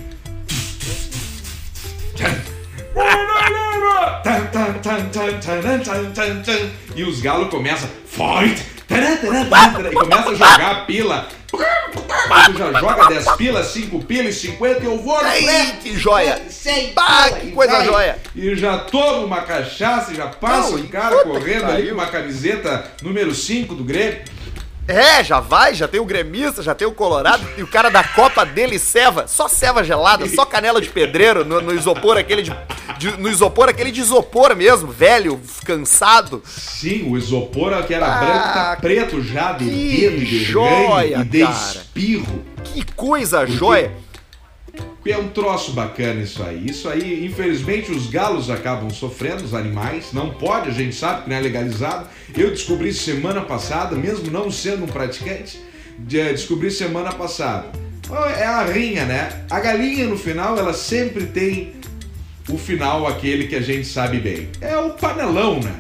[6.96, 8.71] E os galos começam Fight!
[9.90, 11.28] E começa a jogar a pila.
[12.46, 15.76] Tu já joga 10 pilas, 5 pilas, 50 e eu vou pré.
[15.82, 16.40] que joia!
[16.48, 17.84] Sei, Bah, que e coisa vai.
[17.86, 18.18] joia!
[18.34, 21.94] E já toma uma cachaça, e já passa Não, um e cara correndo ali com
[21.94, 24.20] uma camiseta número 5 do Grêmio.
[24.88, 28.02] É, já vai, já tem o gremista, já tem o colorado, e o cara da
[28.02, 32.52] copa dele ceva, só ceva gelada, só canela de pedreiro no, no isopor aquele de,
[32.98, 36.42] de- no isopor aquele de isopor mesmo, velho, cansado.
[36.44, 41.18] Sim, o isopor que era Ah, branco tá preto já de que dedo, de joia,
[41.18, 41.52] e de cara.
[41.54, 42.44] espirro.
[42.64, 43.92] Que coisa joia.
[45.04, 46.64] É um troço bacana isso aí.
[46.66, 50.12] Isso aí, infelizmente, os galos acabam sofrendo, os animais.
[50.12, 52.08] Não pode, a gente sabe que não é legalizado.
[52.36, 55.60] Eu descobri semana passada, mesmo não sendo um praticante,
[55.98, 57.66] de- descobri semana passada
[58.38, 59.44] É a rinha, né?
[59.50, 61.72] A galinha no final, ela sempre tem
[62.48, 64.48] o final aquele que a gente sabe bem.
[64.60, 65.74] É o panelão, né?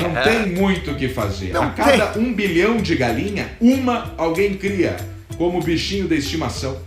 [0.00, 0.22] Não É.
[0.22, 1.52] tem muito o que fazer.
[1.52, 4.96] Não a cada um bilhão de galinha, uma alguém cria
[5.38, 6.78] como bichinho da estimação.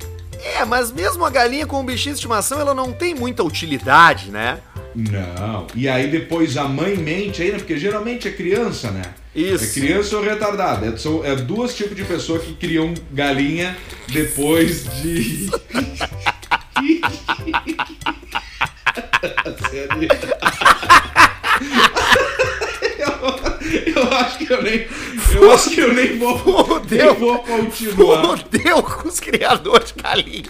[0.44, 4.30] É, mas mesmo a galinha com o bichinho de estimação, ela não tem muita utilidade,
[4.30, 4.60] né?
[4.94, 5.68] Não.
[5.74, 9.04] E aí depois a mãe mente ainda, porque geralmente é criança, né?
[9.34, 9.64] Isso.
[9.64, 10.86] É criança ou retardada.
[10.86, 13.76] É, são é duas tipos de pessoa que criam galinha
[14.12, 15.50] depois de.
[23.00, 24.86] Eu, eu acho que eu nem.
[25.34, 27.06] Eu acho que eu nem vou, Fudeu.
[27.12, 28.38] nem vou continuar.
[28.38, 30.44] Fudeu com os criadores de galinha.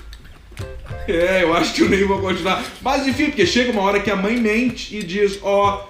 [1.07, 2.63] É, eu acho que eu nem vou continuar.
[2.81, 5.85] Mas enfim, porque chega uma hora que a mãe mente e diz, ó,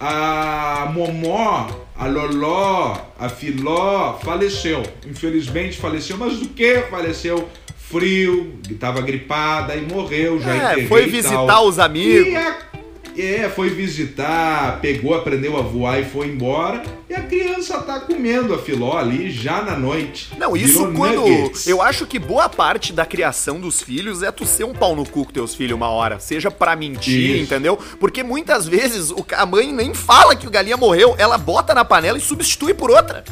[0.00, 4.82] a Momó, a Loló, a Filó faleceu.
[5.06, 7.48] Infelizmente faleceu, mas do que faleceu?
[7.78, 12.26] Frio, tava gripada e morreu, já É, foi visitar os amigos.
[12.26, 12.56] E a-
[13.22, 16.82] é, foi visitar, pegou, aprendeu a voar e foi embora.
[17.08, 20.30] E a criança tá comendo a filó ali já na noite.
[20.38, 21.20] Não, isso quando.
[21.20, 21.66] nuggets.
[21.66, 25.04] Eu acho que boa parte da criação dos filhos é tu ser um pau no
[25.08, 26.18] cu com teus filhos uma hora.
[26.18, 27.44] Seja pra mentir, Isso.
[27.44, 27.78] entendeu?
[27.98, 32.18] Porque muitas vezes a mãe nem fala que o galinha morreu, ela bota na panela
[32.18, 33.24] e substitui por outra.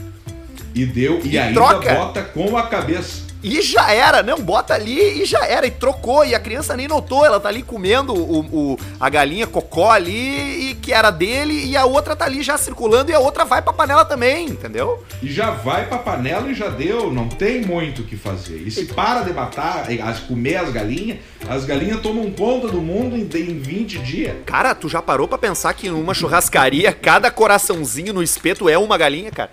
[0.74, 1.94] E deu, e, E ainda troca.
[1.94, 3.23] bota com a cabeça.
[3.44, 6.88] E já era, não, bota ali e já era, e trocou, e a criança nem
[6.88, 8.40] notou, ela tá ali comendo o,
[8.72, 12.56] o- a galinha cocó ali, e que era dele, e a outra tá ali já
[12.56, 15.04] circulando, e a outra vai pra panela também, entendeu?
[15.22, 18.62] E já vai pra panela e já deu, não tem muito o que fazer.
[18.66, 23.14] E se para de matar, as, comer as galinhas, as galinhas tomam conta do mundo
[23.14, 24.36] em, em 20 dias.
[24.46, 28.96] Cara, tu já parou pra pensar que numa churrascaria, cada coraçãozinho no espeto é uma
[28.96, 29.50] galinha, cara?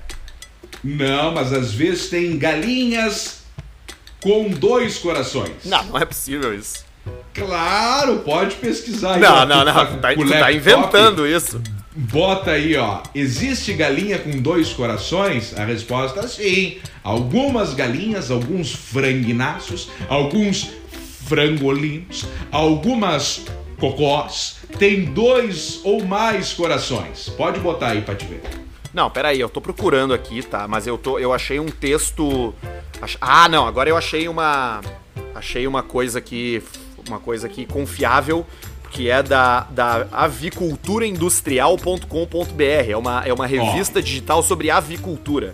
[0.82, 3.41] Não, mas às vezes tem galinhas
[4.22, 5.66] com dois corações.
[5.66, 6.86] Não, não é possível isso.
[7.34, 9.22] Claro, pode pesquisar aí.
[9.22, 11.62] Não, ó, não, não, tu tá, o tu tá inventando isso.
[11.94, 13.02] Bota aí, ó.
[13.14, 15.58] Existe galinha com dois corações?
[15.58, 16.78] A resposta é sim.
[17.04, 20.70] Algumas galinhas, alguns franguináceos, alguns
[21.26, 23.46] frangolinos, algumas
[23.78, 27.30] cocós têm dois ou mais corações.
[27.30, 28.42] Pode botar aí pra te ver.
[28.94, 30.68] Não, peraí, eu tô procurando aqui, tá?
[30.68, 32.54] Mas eu tô, eu achei um texto.
[33.02, 34.82] ach- Ah, não, agora eu achei uma.
[35.34, 36.62] Achei uma coisa aqui.
[37.08, 38.46] Uma coisa aqui confiável,
[38.92, 42.90] que é da, da aviculturaindustrial.com.br.
[42.90, 45.54] É uma, é uma revista digital sobre avicultura.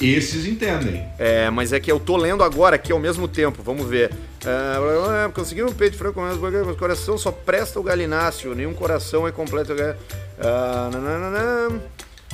[0.00, 1.04] Esses entendem.
[1.18, 4.10] É, mas é que eu tô lendo agora aqui ao mesmo tempo, vamos ver.
[4.46, 9.28] Ah, conseguiram um peito de frango mas o coração só presta o galináceo, nenhum coração
[9.28, 9.74] é completo.
[10.90, 11.78] Nananana.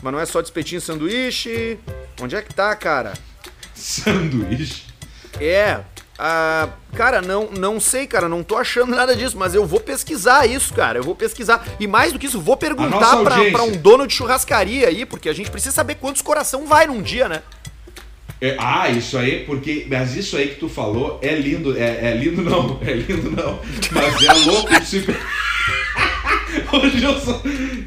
[0.03, 1.79] Mas não é só de espetinho e sanduíche.
[2.21, 3.13] Onde é que tá, cara?
[3.75, 4.85] Sanduíche.
[5.41, 5.81] É.
[6.19, 10.47] ah, cara, não, não sei, cara, não tô achando nada disso, mas eu vou pesquisar
[10.47, 10.99] isso, cara.
[10.99, 11.67] Eu vou pesquisar.
[11.79, 15.29] E mais do que isso, vou perguntar pra, pra um dono de churrascaria aí, porque
[15.29, 17.43] a gente precisa saber quantos coração vai num dia, né?
[18.41, 19.87] É, ah, isso aí, porque.
[19.89, 21.77] Mas isso aí que tu falou é lindo.
[21.77, 23.61] É, é lindo não, é lindo não.
[23.93, 25.07] Mas é louco de se.
[26.73, 27.41] Ô, Gilson,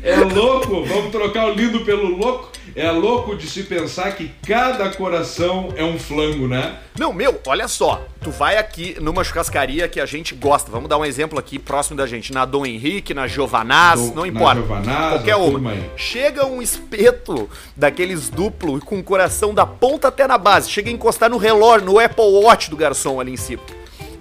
[0.04, 2.50] é louco, vamos trocar o lindo pelo louco.
[2.76, 6.78] É louco de se pensar que cada coração é um flango, né?
[6.98, 8.06] Não, meu, olha só.
[8.22, 10.70] Tu vai aqui numa churrascaria que a gente gosta.
[10.72, 12.32] Vamos dar um exemplo aqui próximo da gente.
[12.32, 14.62] Na Dom Henrique, na Giovanaz, Do- não importa.
[14.62, 15.74] Giovanaz, qualquer uma.
[15.98, 20.70] Chega um espeto daqueles duplo com o coração da ponta até na base.
[20.70, 23.64] Chega a encostar no relógio, no Apple Watch do garçom ali em cima.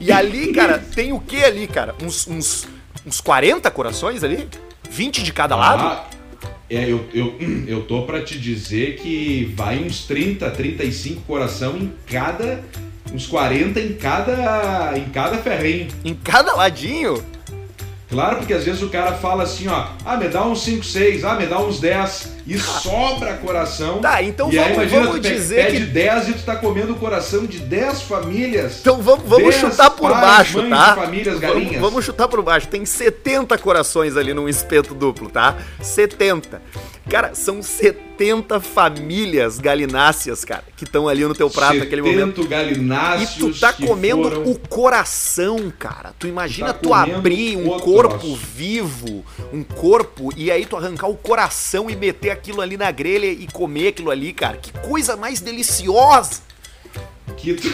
[0.01, 1.95] E ali, cara, tem o que ali, cara?
[2.03, 2.67] Uns, uns,
[3.07, 4.49] uns 40 corações ali?
[4.91, 5.83] 20 de cada lado?
[5.83, 6.07] Ah,
[6.71, 11.93] é, eu, eu, eu tô pra te dizer que vai uns 30, 35 coração em
[12.07, 12.63] cada.
[13.13, 14.93] Uns 40 em cada.
[14.97, 15.89] em cada ferrinho.
[16.05, 17.23] Em cada ladinho?
[18.11, 21.25] Claro, porque às vezes o cara fala assim, ó, ah, me dá uns 5, 6,
[21.25, 23.99] ah, me dá uns 10, e sobra coração.
[23.99, 26.57] Tá, então e aí vamos- imagina, vamos tu dizer pede que- 10 e tu tá
[26.57, 28.79] comendo o coração de 10 famílias.
[28.81, 30.95] Então vamos, vamos 10 chutar por pais, baixo, mães tá?
[30.95, 31.81] famílias, Vamos- galinhas.
[31.83, 32.67] Vamos, chutar por baixo.
[32.69, 35.57] Tem 70 corações ali num espeto duplo, tá?
[35.83, 36.63] 70.
[37.11, 42.43] Cara, são 70 famílias galináceas, cara, que estão ali no teu prato naquele momento.
[42.43, 46.13] 70 E galináceos tu tá comendo foram- o coração, cara.
[46.19, 51.17] Tu imagina tá tu abrir um corpo vivo, um corpo, e aí tu arrancar o
[51.17, 54.59] coração e meter aquilo ali na grelha e comer aquilo ali, cara.
[54.59, 56.43] Que coisa mais deliciosa!
[57.37, 57.69] que tu...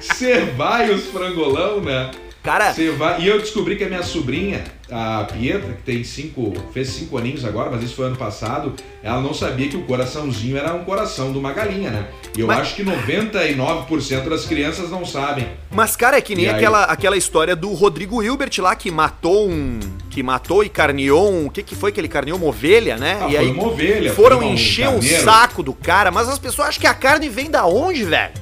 [0.00, 2.10] Você vai os frangolão, né?
[2.48, 3.20] Cara, Você vai...
[3.20, 7.44] E eu descobri que a minha sobrinha, a Pietra, que tem cinco, fez cinco aninhos
[7.44, 11.30] agora, mas isso foi ano passado, ela não sabia que o coraçãozinho era um coração
[11.30, 12.06] de uma galinha, né?
[12.34, 15.46] E eu Mas- acho que 99% das crianças não sabem.
[15.70, 16.54] Mas, cara, é que nem E aí?
[16.54, 19.78] aquela, aquela história do Rodrigo Hilbert lá que matou um.
[20.08, 21.46] Que matou e carneou um.
[21.46, 22.38] O que, que foi que ele carneou?
[22.38, 23.18] Uma ovelha, né?
[23.20, 25.22] Ah, e aí uma ovelha, foram um encher o carneiro.
[25.24, 28.32] saco do cara, mas as pessoas acham que a carne vem da onde, velho?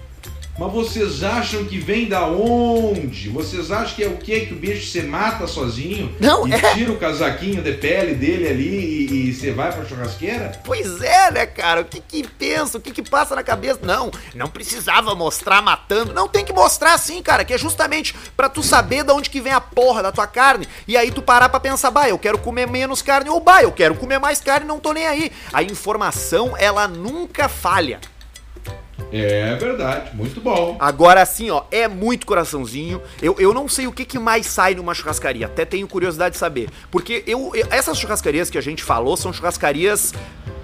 [0.58, 3.28] Mas vocês acham que vem da onde?
[3.28, 4.46] Vocês acham que é o quê?
[4.46, 6.14] Que o bicho se mata sozinho?
[6.18, 6.74] Não, e é.
[6.74, 10.52] tira o casaquinho de pele dele ali e, você vai pra churrasqueira?
[10.64, 11.82] Pois é, né, cara?
[11.82, 12.78] O que que pensa?
[12.78, 13.80] O que que passa na cabeça?
[13.82, 16.14] Não, não precisava mostrar matando.
[16.14, 19.42] Não, tem que mostrar sim, cara, que é justamente pra tu saber de onde que
[19.42, 20.66] vem a porra da tua carne.
[20.88, 23.72] E aí tu parar pra pensar, bah, eu quero comer menos carne ou bah, eu
[23.72, 25.30] quero comer mais carne, não tô nem aí.
[25.52, 28.00] A informação, ela nunca falha.
[29.12, 30.76] É verdade, muito bom.
[30.80, 33.00] Agora, assim, ó, é muito coraçãozinho.
[33.22, 35.46] Eu, eu não sei o que, que mais sai numa churrascaria.
[35.46, 36.68] Até tenho curiosidade de saber.
[36.90, 40.12] Porque eu, eu- essas churrascarias que a gente falou são churrascarias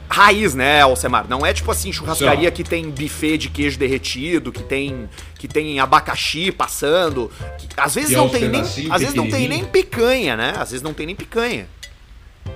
[0.09, 1.25] raiz, né, Alcemar?
[1.27, 5.81] Não é tipo assim, churrascaria que tem buffet de queijo derretido, que tem, que tem
[5.81, 7.31] abacaxi passando.
[7.59, 8.61] que- às vezes Que é não tem nem.
[8.61, 10.53] Às vezes não tem nem picanha, né?
[10.59, 11.67] Às vezes não tem nem picanha.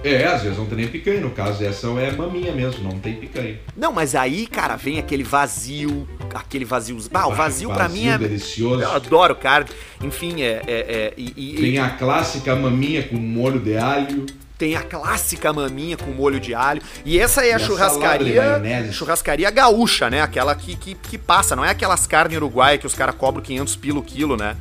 [0.05, 1.21] É, às vezes não tem nem picanha.
[1.21, 3.59] No caso, essa é maminha mesmo, não tem picanha.
[3.77, 6.99] Não, mas aí, cara, vem aquele vazio, aquele vazio.
[7.13, 8.17] Ah, o vazio, pra mim é.
[8.19, 8.83] delicioso.
[8.83, 9.69] Eu adoro carne.
[10.03, 10.63] Enfim, é.
[10.67, 14.27] é, é- e, e- Tem a clássica maminha com molho de alho.
[14.59, 16.81] tem a clássica maminha com molho de alho.
[17.05, 18.93] E essa é a a churrascaria.
[18.93, 20.23] Churrascaria gaúcha, né?
[20.23, 23.77] Aquela que, que, que passa, não é aquelas carnes uruguaias que os caras cobram 500
[23.77, 24.57] pilo o quilo, né?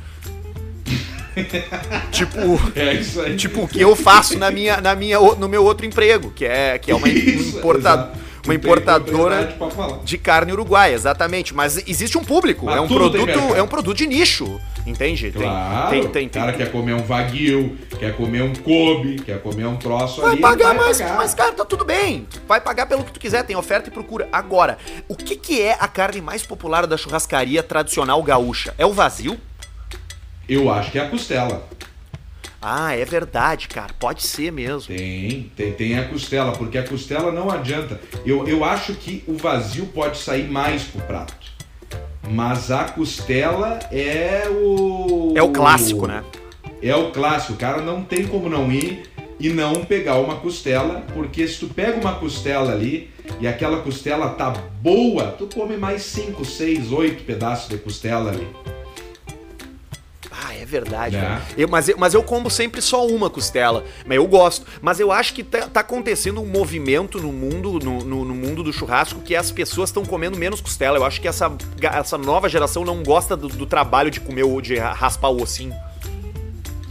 [2.10, 2.38] Tipo.
[2.74, 3.36] É isso aí.
[3.36, 6.78] Tipo o que eu faço na minha, na minha, no meu outro emprego, que é,
[6.78, 8.18] que é uma, Isso, importa- exato.
[8.42, 9.56] Tu uma tem importadora
[10.04, 11.52] de carne uruguaia, exatamente.
[11.52, 15.32] Mas existe um público, Mas é um tem produto, é um produto de nicho, entende?
[15.32, 19.16] Tem- Claro, tem, tem, o cara tem, quer comer um vaguio, quer comer um Kobe,
[19.16, 20.40] quer comer um troço Vai ali.
[20.40, 21.16] pagar vai mais, pagar.
[21.16, 22.24] mas cara, tá tudo bem.
[22.46, 24.28] Vai pagar pelo que tu quiser, tem oferta e procura.
[24.32, 28.72] Agora, o que que é a carne mais popular da churrascaria tradicional gaúcha?
[28.78, 29.36] É o vazio?
[30.48, 31.66] Eu acho que é a costela.
[32.60, 33.92] Ah, é verdade, cara.
[33.98, 34.94] Pode ser mesmo.
[34.94, 38.00] Tem, tem, tem a costela, porque a costela não adianta.
[38.24, 41.34] Eu, eu acho que o vazio pode sair mais pro prato.
[42.28, 45.32] Mas a costela é o.
[45.36, 46.24] É o clássico, né?
[46.82, 47.52] É o clássico.
[47.52, 49.02] O cara não tem como não ir
[49.38, 54.30] e não pegar uma costela, porque se tu pega uma costela ali e aquela costela
[54.30, 58.48] tá boa, tu come mais 5, 6, 8 pedaços de costela ali.
[60.66, 61.14] Verdade.
[61.16, 61.40] É.
[61.56, 63.84] Eu, mas, eu, mas eu como sempre só uma costela.
[64.04, 64.66] Mas eu gosto.
[64.82, 68.64] Mas eu acho que tá, tá acontecendo um movimento no mundo, no, no- no mundo
[68.64, 70.98] do churrasco, que as pessoas estão comendo menos costela.
[70.98, 74.60] Eu acho que essa, essa nova geração não gosta do, do trabalho de comer o,
[74.60, 75.74] de raspar o ossinho.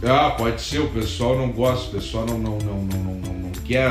[0.02, 3.32] Ah, pode ser, o pessoal não gosta, o pessoal não, não, não, não, não, não,
[3.34, 3.88] não quer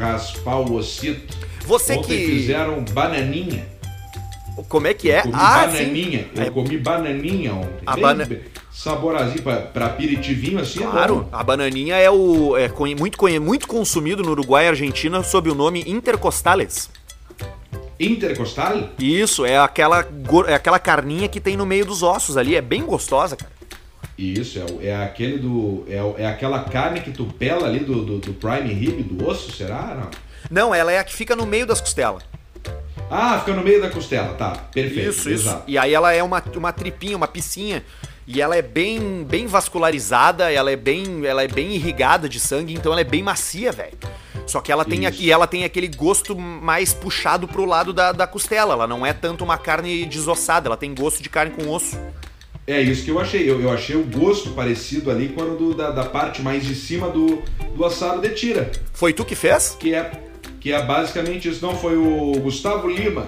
[0.00, 1.36] raspar o ossito.
[1.66, 2.26] Você Ontem que.
[2.26, 3.66] fizeram bananinha.
[4.68, 5.18] Como é que é?
[5.18, 5.76] Eu comi Ah, sim.
[5.78, 6.26] bananinha.
[6.36, 6.50] Eu É.
[6.50, 7.82] comi bananinha ontem.
[7.86, 8.28] A bem, bana-
[8.72, 10.82] saborazinho pra, pra aperitivinho assim.
[10.82, 11.28] é Claro, bom.
[11.32, 12.68] a bananinha é o é
[12.98, 16.88] muito, muito consumido no Uruguai e Argentina sob o nome intercostales.
[17.98, 18.90] Intercostal?
[18.98, 20.06] Isso, é aquela,
[20.48, 23.52] é aquela carninha que tem no meio dos ossos ali, é bem gostosa, cara.
[24.16, 25.84] Isso, é, é aquele do.
[25.88, 29.50] É, é aquela carne que tu pela ali do, do, do prime rib, do osso,
[29.52, 29.94] será?
[29.94, 30.10] Não.
[30.68, 32.22] Não, ela é a que fica no meio das costelas.
[33.10, 34.50] Ah, fica no meio da costela, tá.
[34.72, 35.10] Perfeito.
[35.10, 35.48] Isso, isso.
[35.48, 35.64] exato.
[35.66, 37.82] E aí ela é uma, uma tripinha, uma piscinha.
[38.26, 42.72] E ela é bem, bem vascularizada, ela é bem, ela é bem irrigada de sangue,
[42.74, 43.98] então ela é bem macia, velho.
[44.46, 48.26] Só que ela tem aqui, ela tem aquele gosto mais puxado pro lado da, da
[48.28, 48.74] costela.
[48.74, 51.98] Ela não é tanto uma carne desossada, ela tem gosto de carne com osso.
[52.66, 53.48] É isso que eu achei.
[53.50, 57.08] Eu, eu achei o gosto parecido ali quando do- da, da parte mais de cima
[57.08, 57.42] do,
[57.74, 58.70] do assado de tira.
[58.92, 59.76] Foi tu que fez?
[59.78, 60.08] Que é,
[60.60, 61.64] que é basicamente isso.
[61.64, 63.26] Não, foi o Gustavo Lima,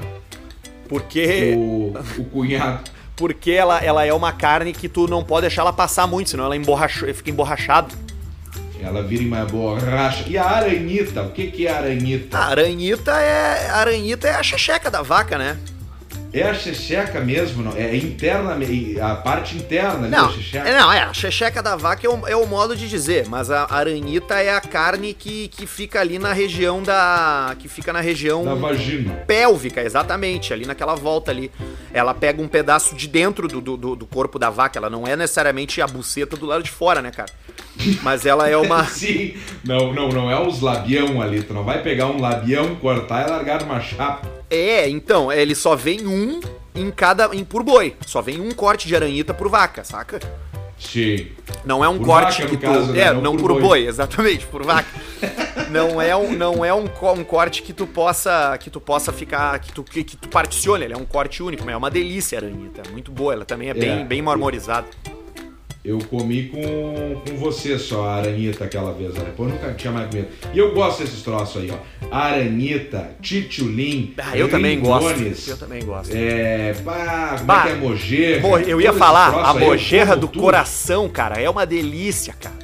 [0.89, 2.91] Porque o, o cunhado.
[3.17, 6.45] porque ela, ela é uma carne que tu não pode deixar ela passar muito, senão
[6.45, 7.95] ela emborracha, fica emborrachado.
[8.81, 10.25] Ela vira uma borracha.
[10.29, 11.23] E a aranhita?
[11.23, 12.37] O que, que é a aranhita?
[12.37, 15.57] A aranhita é a aranhita é a checheca da vaca, né?
[16.35, 17.77] É a checheca mesmo, não?
[17.77, 18.57] É interna,
[19.03, 20.67] a parte interna Não, da checheca.
[20.69, 23.51] é, não, é, a checheca da vaca é o, é o modo de dizer, mas
[23.51, 27.55] a aranhita é a carne que, que fica ali na região da.
[27.59, 29.13] que fica na região Da vagina.
[29.27, 31.51] pélvica, exatamente, ali naquela volta ali.
[31.93, 35.15] Ela pega um pedaço de dentro do, do- do corpo da vaca, ela não é
[35.15, 37.31] necessariamente a buceta do lado de fora, né, cara?
[38.03, 38.85] Mas ela é uma.
[38.91, 39.35] Sim.
[39.65, 41.43] Não, não, não é os labião ali.
[41.43, 44.29] Tu não vai pegar um labião, cortar e largar numa chapa.
[44.51, 46.41] É, então, ele só vem um
[46.75, 47.35] em cada.
[47.35, 47.97] Em, por boi.
[48.07, 50.21] Só vem um corte de aranhita por vaca, saca?
[50.79, 51.29] Sim.
[51.65, 52.67] Não é um Por corte vaca, que tu.
[52.67, 53.03] caso, né?
[53.03, 53.61] É, Não não por por boi.
[53.63, 54.89] boi, exatamente, por vaca.
[55.71, 59.57] não é um, não é um, um corte que tu possa que tu possa ficar
[59.61, 62.37] que tu que, que tu particione, ele é um corte único, mas é uma delícia
[62.37, 64.05] a aranhita, muito boa, ela também é bem É.
[64.05, 64.89] bem marmorizada.
[65.85, 69.33] Eu comi com, com você só a aranhita aquela vez, né?
[69.37, 70.29] Pô, eu nunca tinha mais comido.
[70.55, 72.07] E eu gosto desses troços aí, ó.
[72.17, 75.21] Aranhita, tchutchulim, Ah, eu também gosto.
[75.51, 76.13] Eu também gosto.
[76.15, 78.49] É, pá, como Bah, é que é mojerra?
[78.49, 80.41] Mo- eu ia falar, a mojerra do tudo.
[80.41, 82.55] coração, cara, é uma delícia, cara.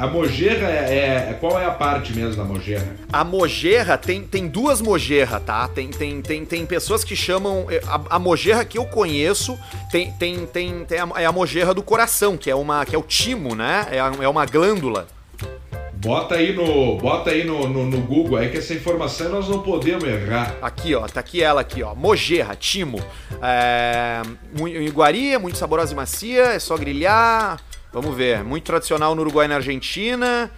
[0.00, 2.86] A mojerra é, é- Qual é a parte mesmo da mojerra?
[3.12, 5.68] A mojerra tem, tem duas mojerra, tá?
[5.68, 7.66] Tem, tem, tem, tem pessoas que chamam.
[7.70, 9.58] eh, A, a mojerra que eu conheço
[9.90, 12.98] tem, tem, tem, tem a, é a mojerra do coração, que é, uma, que é
[12.98, 13.86] o timo, né?
[13.90, 15.06] É, a- é uma glândula.
[15.94, 19.60] Bota aí no, bota aí no, no, no Google aí que essa informação nós não
[19.62, 20.54] podemos errar.
[20.60, 21.94] Aqui, ó, tá aqui ela aqui, ó.
[21.94, 23.00] Mojerra, timo.
[23.42, 24.20] É,
[24.82, 27.58] iguaria, muito saborosa e macia, é só grilhar.
[27.94, 28.42] Vamos ver.
[28.44, 30.50] Muito tradicional no Uruguai e na Argentina.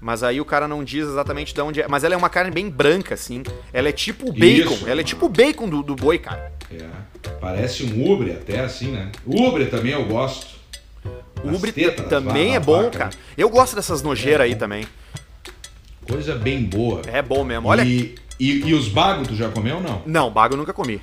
[0.00, 1.88] Mas aí o cara não diz exatamente de onde é.
[1.88, 3.42] Mas ela é uma carne bem branca, assim.
[3.72, 4.74] Ela é tipo o bacon.
[4.74, 4.88] Isso.
[4.88, 6.52] Ela é tipo o bacon do, do boi, cara.
[6.70, 6.84] É,
[7.40, 9.10] parece um ubre até assim, né?
[9.26, 10.54] Ubre também eu gosto.
[11.42, 13.10] Ubre tetas também va- é bom, vaca, cara.
[13.10, 13.22] né?
[13.36, 14.86] Eu gosto dessas nojeiras aí também.
[16.08, 17.02] Coisa bem boa.
[17.06, 17.68] É bom mesmo.
[17.68, 17.82] Olha.
[17.82, 20.02] E, e, e os bagos, tu já comeu ou não?
[20.06, 21.00] Não, bago eu nunca comi.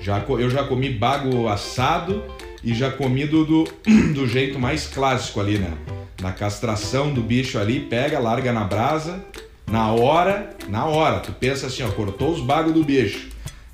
[0.00, 2.22] Já, eu já comi bago assado
[2.64, 3.64] e já comi do, do,
[4.14, 5.72] do jeito mais clássico ali, né?
[6.20, 9.22] Na castração do bicho ali, pega, larga na brasa,
[9.70, 11.20] na hora, na hora.
[11.20, 13.28] Tu pensa assim, ó, cortou os bagos do bicho,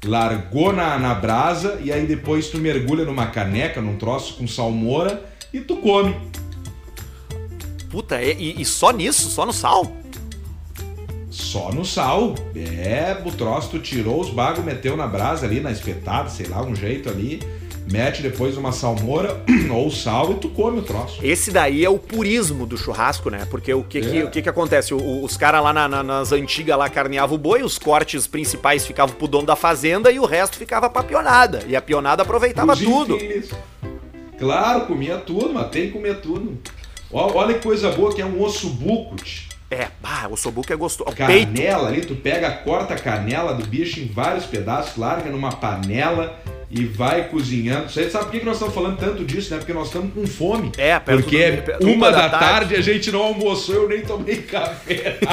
[0.05, 5.22] largou na, na brasa e aí depois tu mergulha numa caneca, num troço com salmoura
[5.53, 6.16] e tu come.
[7.88, 9.31] Puta, é- e, e só nisso?
[9.31, 9.96] Só no sal?
[11.31, 12.35] Só no sal.
[12.57, 16.62] É, o troço, tu tirou os bagos, meteu na brasa ali, na espetada, sei lá,
[16.62, 17.40] um jeito ali.
[17.90, 21.18] Mete depois uma salmoura ou sal e tu come o troço.
[21.24, 23.46] Esse daí é o purismo do churrasco, né?
[23.50, 24.24] Porque o que, que, É.
[24.24, 24.94] o que, que acontece?
[24.94, 28.87] O- os caras lá na- na- nas antigas lá carneavam o boi, os cortes principais
[28.87, 31.64] ficavam pro dono da fazenda e o resto ficava pra pionada.
[31.66, 33.16] E a pionada aproveitava Os tudo.
[33.16, 33.50] infeliz.
[34.38, 36.59] Claro, comia tudo, mas tem que comer tudo.
[37.12, 39.16] Olha que coisa boa que é um osso buco.
[39.68, 41.14] É, bah, o sobuco é gostoso.
[41.14, 46.37] Canela ali, tu pega, corta a canela do bicho em vários pedaços, larga numa panela
[46.70, 47.90] e vai cozinhando.
[47.90, 49.59] Você sabe por que nós estamos falando tanto disso, né?
[49.59, 50.70] Porque nós estamos com fome.
[50.78, 54.37] É, perto Porque é perto- uma da tarde a gente não almoçou, eu nem tomei
[54.42, 55.18] café.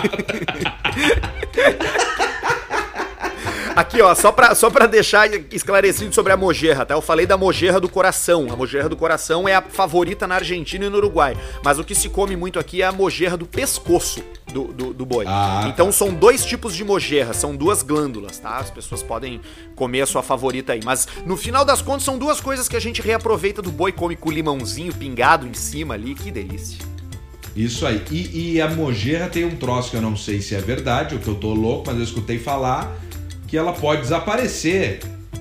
[3.77, 6.95] Aqui, ó, só pra, só pra deixar esclarecido sobre a mojerra, tá?
[6.95, 8.47] Eu falei da mojerra do coração.
[8.49, 11.37] A mojerra do coração é a favorita na Argentina e no Uruguai.
[11.63, 15.05] Mas o que se come muito aqui é a mojerra do pescoço do, do, do
[15.05, 15.25] boi.
[15.27, 15.69] Ah, tá.
[15.69, 18.57] então são dois tipos de mojerra, são duas glândulas, tá?
[18.57, 19.39] As pessoas podem
[19.75, 20.79] comer a sua favorita aí.
[20.83, 24.15] Mas no final das contas são duas coisas que a gente reaproveita do boi, come
[24.15, 26.15] com limãozinho pingado em cima ali.
[26.15, 26.83] Que delícia.
[27.55, 28.03] Isso aí.
[28.09, 31.21] E, e a mojerra tem um troço que eu não sei se é verdade, ou
[31.21, 33.05] que eu tô louco, mas eu escutei falar
[33.47, 34.99] que ela pode desaparecer,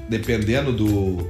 [0.08, 1.28] dependendo do,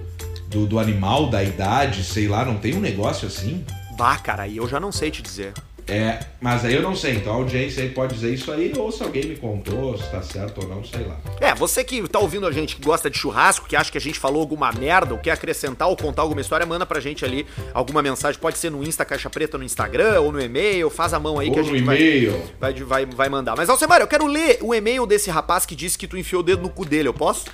[0.48, 3.64] do, do animal, da idade, sei lá, não tem um negócio assim?
[3.96, 5.54] Bah, cara, aí eu já não sei te dizer.
[5.88, 8.90] É, mas aí eu não sei, então a audiência aí pode dizer isso aí, ou
[8.90, 11.16] se alguém me contou, se tá certo ou não, sei lá.
[11.40, 14.00] É, você que tá ouvindo a gente, que gosta de churrasco, que acha que a
[14.00, 17.46] gente falou alguma merda, ou quer acrescentar ou contar alguma história, manda pra gente ali
[17.72, 18.40] alguma mensagem.
[18.40, 21.52] Pode ser no Insta Caixa Preta, no Instagram, ou no e-mail, faz a mão aí
[21.52, 23.54] que a ou gente vai, vai, vai, vai mandar.
[23.56, 26.44] Mas, Alcemar, eu quero ler o e-mail desse rapaz que disse que tu enfiou o
[26.44, 27.44] dedo no cu dele, eu posso?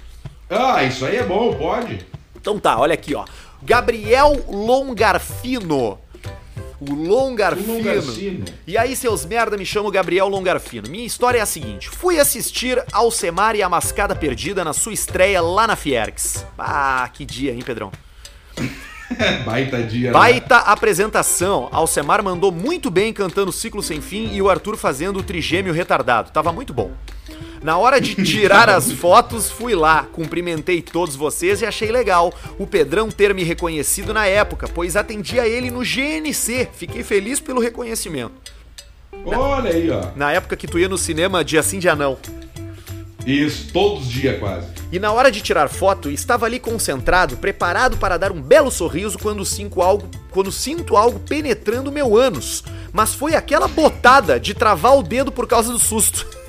[0.49, 2.01] Ah, isso aí é bom, pode.
[2.35, 3.27] Então tá, olha aqui, ó.
[3.63, 5.99] Gabriel Longarfino.
[6.91, 7.75] O Longarfino.
[7.75, 8.45] O Longarfino.
[8.67, 10.89] E aí, seus merda, me chamo Gabriel Longarfino.
[10.89, 15.41] Minha história é a seguinte: fui assistir Alcemar e a Mascada Perdida na sua estreia
[15.41, 16.45] lá na Fiergs.
[16.59, 17.93] Ah, que dia, hein, Pedrão?
[19.45, 20.09] Baita dia.
[20.09, 20.13] né?
[20.13, 21.69] Baita apresentação.
[21.71, 26.31] Alcemar mandou muito bem cantando Ciclo Sem Fim e o Arthur fazendo o trigêmeo retardado.
[26.31, 26.91] Tava muito bom.
[27.63, 32.67] Na hora de tirar as fotos, fui lá, cumprimentei todos vocês e achei legal o
[32.67, 36.69] Pedrão ter me reconhecido na época, pois atendia ele no GNC.
[36.73, 38.33] Fiquei feliz pelo reconhecimento.
[39.25, 40.09] Olha aí, ó.
[40.17, 42.19] Na época que tu ia no cinema dia sim, dia não.
[43.25, 44.67] Isso, todos os dias quase.
[44.91, 49.17] E na hora de tirar foto, estava ali concentrado, preparado para dar um belo sorriso
[49.19, 52.65] quando sinto algo, quando sinto algo penetrando meu ânus.
[52.93, 56.42] Mas foi aquela botada de travar o dedo por causa do susto.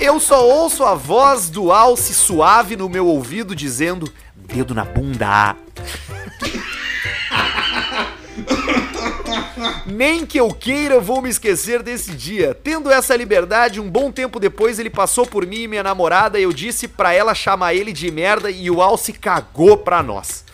[0.00, 5.56] Eu só ouço a voz do Alce suave no meu ouvido dizendo: dedo na bunda.
[9.84, 12.54] Nem que eu queira vou me esquecer desse dia.
[12.54, 16.38] Tendo essa liberdade, um bom tempo depois ele passou por mim e minha namorada.
[16.38, 20.44] Eu disse pra ela chamar ele de merda e o Alce cagou pra nós.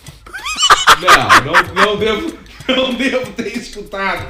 [1.01, 2.44] Não, não, não devo.
[2.69, 4.27] Não devo ter escutado.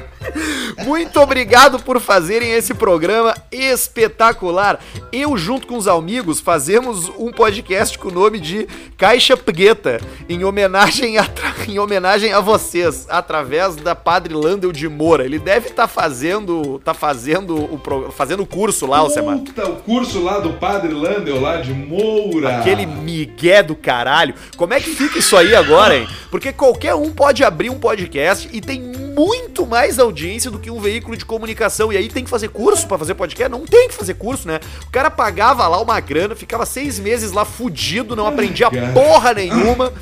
[0.85, 4.79] Muito obrigado por fazerem esse programa espetacular.
[5.11, 8.67] Eu, junto com os amigos, fazemos um podcast com o nome de
[8.97, 11.25] Caixa Preta, em homenagem a,
[11.67, 15.23] em homenagem a vocês, através da Padre Landel de Moura.
[15.23, 19.37] Ele deve estar tá fazendo, tá fazendo o pro, fazendo curso lá, Alcemar.
[19.37, 22.59] Puta, o curso lá do Padre Landel, lá de Moura.
[22.59, 24.33] Aquele migué do caralho.
[24.57, 26.07] Como é que fica isso aí agora, hein?
[26.29, 30.79] Porque qualquer um pode abrir um podcast e tem muito mais audiência do que um
[30.79, 31.91] veículo de comunicação.
[31.91, 33.49] E aí tem que fazer curso para fazer podcast?
[33.49, 34.59] Não tem que fazer curso, né?
[34.85, 39.93] O cara pagava lá uma grana, ficava seis meses lá fudido, não aprendia porra nenhuma.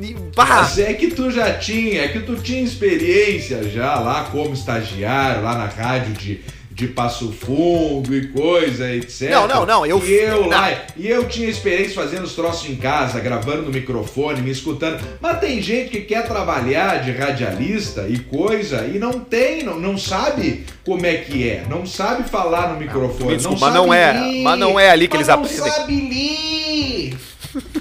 [0.00, 4.54] E, Mas é que tu já tinha, é que tu tinha experiência já lá como
[4.54, 6.40] estagiário, lá na rádio de
[6.78, 9.30] de Passo Fundo e coisa, etc.
[9.30, 9.84] Não, não, não.
[9.84, 10.48] Eu, e eu não.
[10.48, 10.70] lá.
[10.96, 15.04] E eu tinha experiência fazendo os troços em casa, gravando no microfone, me escutando.
[15.20, 19.98] Mas tem gente que quer trabalhar de radialista e coisa e não tem, não, não
[19.98, 21.64] sabe como é que é.
[21.68, 23.34] Não sabe falar no microfone.
[23.34, 24.42] Desculpa, não mas não é.
[24.42, 25.58] Mas não é ali que eles aprendem.
[25.58, 27.18] Não sabe ler.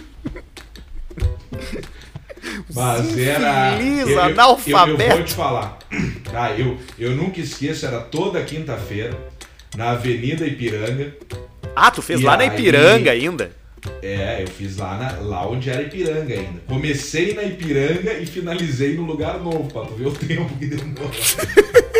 [2.73, 3.81] Mas era.
[3.81, 5.01] Eu, eu, analfabeto.
[5.01, 5.79] Eu, eu, vou te falar.
[6.33, 9.17] Ah, eu, eu nunca esqueço, era toda quinta-feira,
[9.75, 11.13] na Avenida Ipiranga.
[11.75, 13.51] Ah, tu fez lá aí, na Ipiranga ainda?
[14.01, 16.61] É, eu fiz lá, na, lá onde era Ipiranga ainda.
[16.67, 21.11] Comecei na Ipiranga e finalizei no lugar novo, pra tu ver o tempo que demorou.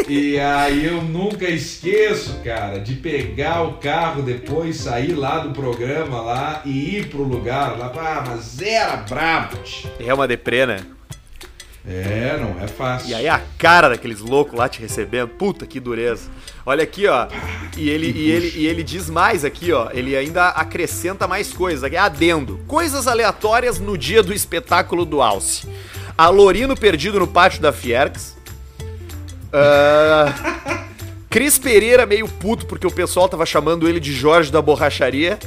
[0.08, 6.22] e aí eu nunca esqueço, cara, de pegar o carro depois, sair lá do programa
[6.22, 7.92] lá e ir pro lugar lá.
[7.96, 9.58] Ah, mas era brabo.
[10.00, 10.80] É uma deprê, né?
[11.90, 13.10] É, não é fácil.
[13.10, 16.30] E aí a cara daqueles loucos lá te recebendo, puta que dureza.
[16.66, 17.28] Olha aqui, ó.
[17.78, 19.90] E ele, e ele, e ele diz mais aqui, ó.
[19.94, 21.90] Ele ainda acrescenta mais coisas.
[21.94, 22.60] Adendo.
[22.68, 25.66] Coisas aleatórias no dia do espetáculo do Alce.
[26.18, 28.36] Alorino perdido no pátio da Fiergs.
[29.48, 30.88] Uh,
[31.30, 35.40] Cris Pereira meio puto porque o pessoal tava chamando ele de Jorge da Borracharia.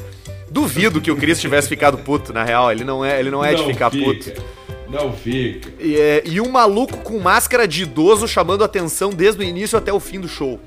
[0.50, 2.72] Duvido que o Cris tivesse ficado puto, na real.
[2.72, 4.04] Ele não é, ele não é não de ficar fica.
[4.04, 4.59] puto.
[4.90, 5.70] Não fica.
[5.78, 9.92] E, é, e um maluco com máscara de idoso chamando atenção desde o início até
[9.92, 10.60] o fim do show.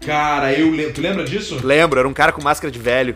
[0.00, 0.92] Cara, eu lembro.
[0.94, 1.60] Tu lembra disso?
[1.62, 3.14] Lembro, era um cara com máscara de velho.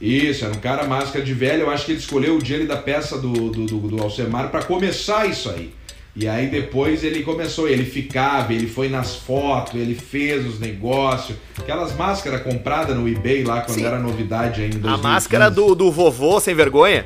[0.00, 1.62] Isso, era um cara máscara de velho.
[1.62, 4.62] Eu acho que ele escolheu o dia da peça do, do, do, do Alcemar para
[4.62, 5.72] começar isso aí.
[6.14, 11.36] E aí depois ele começou, ele ficava, ele foi nas fotos, ele fez os negócios.
[11.58, 13.84] Aquelas máscaras compradas no eBay lá quando Sim.
[13.84, 14.90] era novidade ainda.
[14.90, 17.04] A máscara do, do vovô sem vergonha?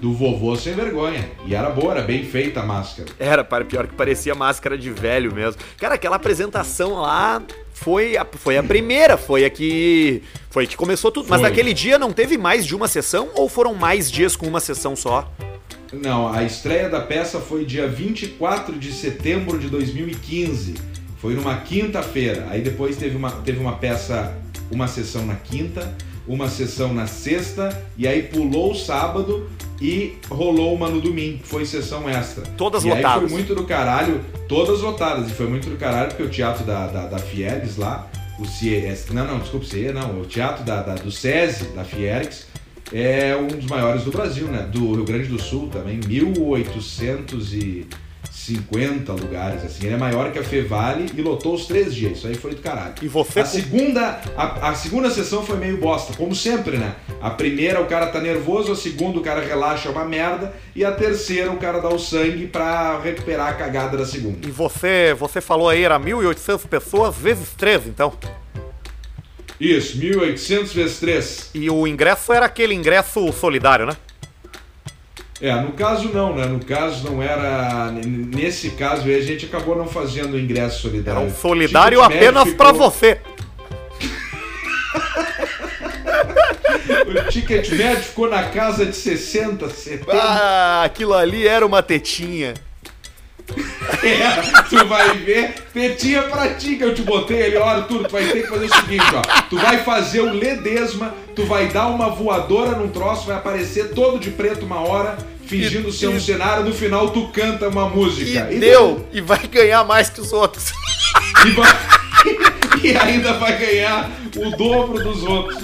[0.00, 1.30] Do vovô sem vergonha.
[1.46, 3.08] E era boa, era bem feita a máscara.
[3.18, 5.60] Era, pior que parecia máscara de velho mesmo.
[5.76, 7.42] Cara, aquela apresentação lá
[7.72, 11.28] foi a, foi a primeira, foi a que foi a que começou tudo.
[11.28, 11.36] Foi.
[11.36, 14.60] Mas naquele dia não teve mais de uma sessão ou foram mais dias com uma
[14.60, 15.30] sessão só?
[15.92, 20.74] Não, a estreia da peça foi dia 24 de setembro de 2015.
[21.18, 22.46] Foi numa quinta-feira.
[22.48, 24.38] Aí depois teve uma, teve uma peça,
[24.70, 25.94] uma sessão na quinta,
[26.32, 29.50] uma sessão na sexta, e aí pulou o sábado
[29.82, 32.44] e rolou uma no domingo, foi sessão extra.
[32.56, 33.22] Todas e lotadas.
[33.24, 36.64] Aí foi muito do caralho, todas lotadas, e foi muito do caralho, porque o teatro
[36.64, 38.08] da, da, da Fieres lá,
[38.38, 42.46] o CIE, não, não, desculpa, CIE não, o teatro da, da, do SESI, da Fiergs,
[42.92, 44.68] é um dos maiores do Brasil, né?
[44.70, 47.86] Do Rio Grande do Sul também, 1800 e
[48.50, 49.86] 50 lugares, assim.
[49.86, 52.18] Ele é maior que a Fevale e lotou os três dias.
[52.18, 52.94] Isso aí foi do caralho.
[53.00, 53.40] E você...
[53.40, 56.96] A segunda, a, a, segunda sessão foi meio bosta, como sempre, né?
[57.20, 60.84] A primeira o cara tá nervoso, a segunda o cara relaxa é uma merda e
[60.84, 64.46] a terceira o cara dá o sangue para recuperar a cagada da segunda.
[64.46, 68.12] E você, você falou aí, era 1.800 pessoas vezes 3, então?
[69.60, 71.50] Isso, 1.800 vezes 3.
[71.54, 73.96] E o ingresso era aquele ingresso solidário, né?
[75.40, 76.44] É, no caso não, né?
[76.44, 77.90] No caso não era.
[77.92, 81.18] Nesse caso a gente acabou não fazendo o ingresso solidário.
[81.18, 82.56] Era um solidário apenas ficou...
[82.56, 83.18] para você.
[87.06, 90.12] o ticket médio ficou na casa de 60, 70.
[90.12, 92.52] Ah, aquilo ali era uma tetinha.
[94.02, 98.12] É, tu vai ver, tetinha pra ti que eu te botei ali, olha tudo, tu
[98.12, 99.42] vai ter que fazer o seguinte, ó.
[99.48, 104.18] Tu vai fazer o ledesma, tu vai dar uma voadora num troço, vai aparecer todo
[104.18, 108.48] de preto uma hora, fingindo e, ser um cenário, no final tu canta uma música.
[108.50, 110.72] E, e deu, e vai ganhar mais que os outros.
[111.46, 111.70] E vai...
[112.84, 115.58] e ainda vai ganhar o dobro dos outros.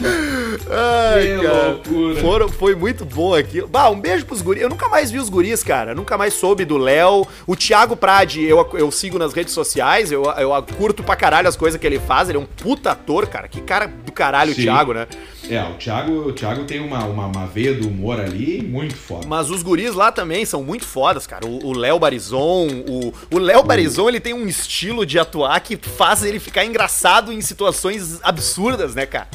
[0.68, 1.68] Ai, que cara.
[1.68, 2.20] loucura.
[2.20, 3.62] Foram, foi muito bom aqui.
[3.62, 4.62] Bah, um beijo pros guris.
[4.62, 5.94] Eu nunca mais vi os guris, cara.
[5.94, 7.26] Nunca mais soube do Léo.
[7.46, 10.10] O Thiago Prade, eu, eu sigo nas redes sociais.
[10.12, 12.28] Eu, eu curto pra caralho as coisas que ele faz.
[12.28, 13.48] Ele é um puta ator, cara.
[13.48, 14.60] Que cara do caralho Sim.
[14.60, 15.06] o Thiago, né?
[15.48, 19.26] É, o Thiago, o Thiago tem uma, uma, uma veia do humor ali muito foda.
[19.28, 21.46] Mas os guris lá também são muito fodas, cara.
[21.46, 26.24] O Léo Barizon, o o Léo Barizon, ele tem um estilo de atuar que faz
[26.24, 29.28] ele ficar engraçado em situações absurdas, né, cara?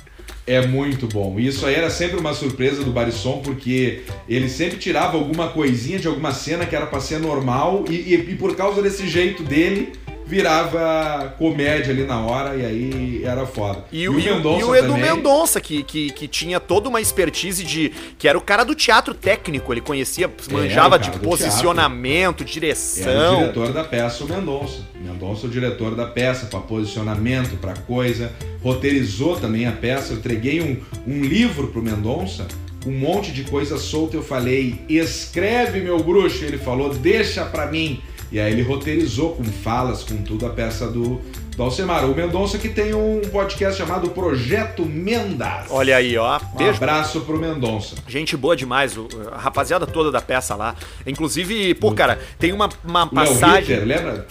[0.47, 1.39] É muito bom.
[1.39, 5.99] E isso aí era sempre uma surpresa do Barisson, porque ele sempre tirava alguma coisinha
[5.99, 9.43] de alguma cena que era pra ser normal, e, e- e por causa desse jeito
[9.43, 9.93] dele,
[10.25, 13.83] virava comédia ali na hora, e aí era foda.
[13.91, 17.63] E o, e o- e o Edu Mendonça, que, que, que tinha toda uma expertise
[17.63, 17.91] de.
[18.17, 23.37] que era o cara do teatro técnico, ele conhecia, manjava de posicionamento, Era o direção.
[23.39, 24.79] diretor da peça, o Mendonça.
[24.95, 28.31] Mendonça é o diretor da peça, para posicionamento, para coisa.
[28.63, 30.13] Roteirizou também a peça.
[30.13, 30.77] Eu entreguei um,
[31.11, 32.47] um livro pro Mendonça,
[32.85, 34.15] um monte de coisa solta.
[34.15, 36.43] Eu falei, escreve, meu bruxo.
[36.43, 38.01] Ele falou, deixa pra mim.
[38.31, 41.19] E aí ele roteirizou com falas, com tudo, a peça do,
[41.57, 42.05] do Alcemar.
[42.09, 45.65] O Mendonça que tem um podcast chamado Projeto Mendas.
[45.69, 46.39] Olha aí, ó.
[46.53, 46.77] Um Beijo.
[46.77, 47.95] abraço pro Mendonça.
[48.07, 50.75] Gente boa demais, o- a rapaziada toda da peça lá.
[51.05, 53.75] Inclusive, pô, cara, tem uma, uma passagem.
[53.79, 54.25] Ritter, lembra?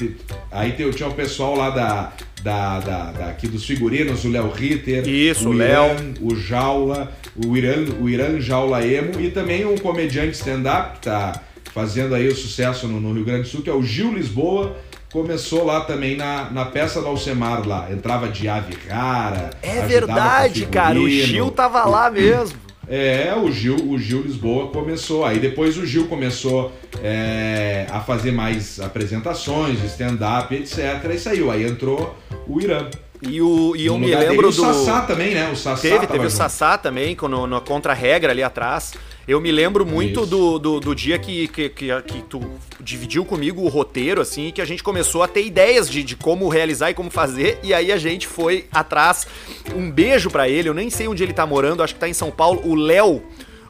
[0.50, 4.50] Aí tem- tinha o pessoal lá da, da, da, da- aqui dos figurinos, o Léo
[4.50, 5.06] Ritter.
[5.06, 5.90] Isso, o Léo.
[6.22, 11.38] O Jaula, o Irã, o Irã Jaula Emo e também um comediante stand-up que tá
[11.72, 14.76] fazendo aí o sucesso no, no Rio Grande do Sul, que é o Gil Lisboa.
[15.12, 17.88] Começou lá também na, na peça do Alcemar lá.
[17.90, 19.50] Entrava de ave rara.
[19.60, 20.98] É verdade, cara.
[20.98, 21.08] O.
[21.08, 22.56] Gil tava lá mesmo.
[22.88, 25.24] É, o Gil, o Gil Lisboa começou.
[25.24, 30.78] Aí depois o Gil começou é, a fazer mais apresentações, stand-up, etc.
[31.12, 31.50] E saiu.
[31.50, 32.16] Aí entrou
[32.46, 32.88] o Irã.
[33.22, 34.62] E, o, e eu me lugar dele, lembro o do.
[34.62, 35.50] Sassá também, né?
[35.52, 36.30] O Sassá Teve, teve o.
[36.30, 38.92] Sassá também, com- no, no contra-regra ali atrás.
[39.28, 42.40] Eu me lembro muito do, do, do dia que, que, que, que tu
[42.80, 46.16] dividiu comigo o roteiro, assim, e que a gente começou a ter ideias de, de
[46.16, 49.26] como realizar e como fazer, e aí a gente foi atrás.
[49.74, 52.14] Um beijo pra ele, eu nem sei onde ele tá morando, acho que tá em
[52.14, 52.62] São Paulo.
[52.64, 53.22] O Léo.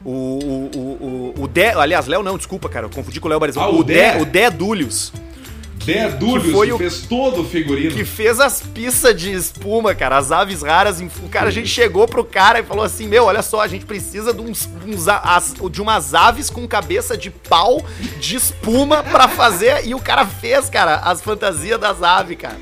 [0.03, 3.29] O, o, o, o, o Dé, aliás, Léo não, desculpa, cara, eu confundi com o
[3.29, 3.61] Léo Barizão.
[3.61, 5.13] Ah, o o Dé, o Dé Dúlios,
[6.19, 7.91] Dúlios, que foi que o- fez todo o figurino.
[7.95, 11.01] que fez as pizzas de espuma, cara, as aves raras.
[11.31, 14.33] cara, a gente chegou pro cara e falou assim: Meu, olha só, a gente precisa
[14.33, 17.83] de, uns, uns as- de umas aves com cabeça de pau
[18.19, 19.85] de espuma pra fazer.
[19.87, 22.57] E o cara fez, cara, as fantasias das aves, cara.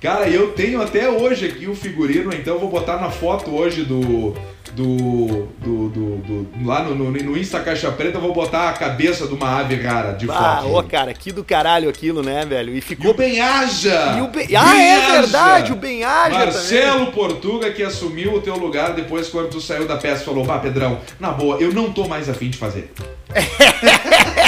[0.00, 3.82] Cara, eu tenho até hoje aqui o figurino, então eu vou botar na foto hoje
[3.82, 4.34] do.
[4.82, 5.48] Do.
[5.58, 9.26] do, do, do- lá no, no, no Insta Caixa Preta, eu vou botar a cabeça
[9.26, 10.76] de uma ave rara de Ah, foto.
[10.76, 12.72] ô, cara, que do caralho aquilo, né, velho?
[12.72, 13.12] E E o ficou.
[13.12, 14.14] Benhaja!
[14.16, 18.92] E o Ben- Ah, é verdade, o Benhaja Marcelo Portuga que assumiu o teu lugar
[18.92, 22.28] depois quando tu saiu da peça falou, bah, Pedrão, na boa, eu não tô mais
[22.28, 22.92] afim de fazer.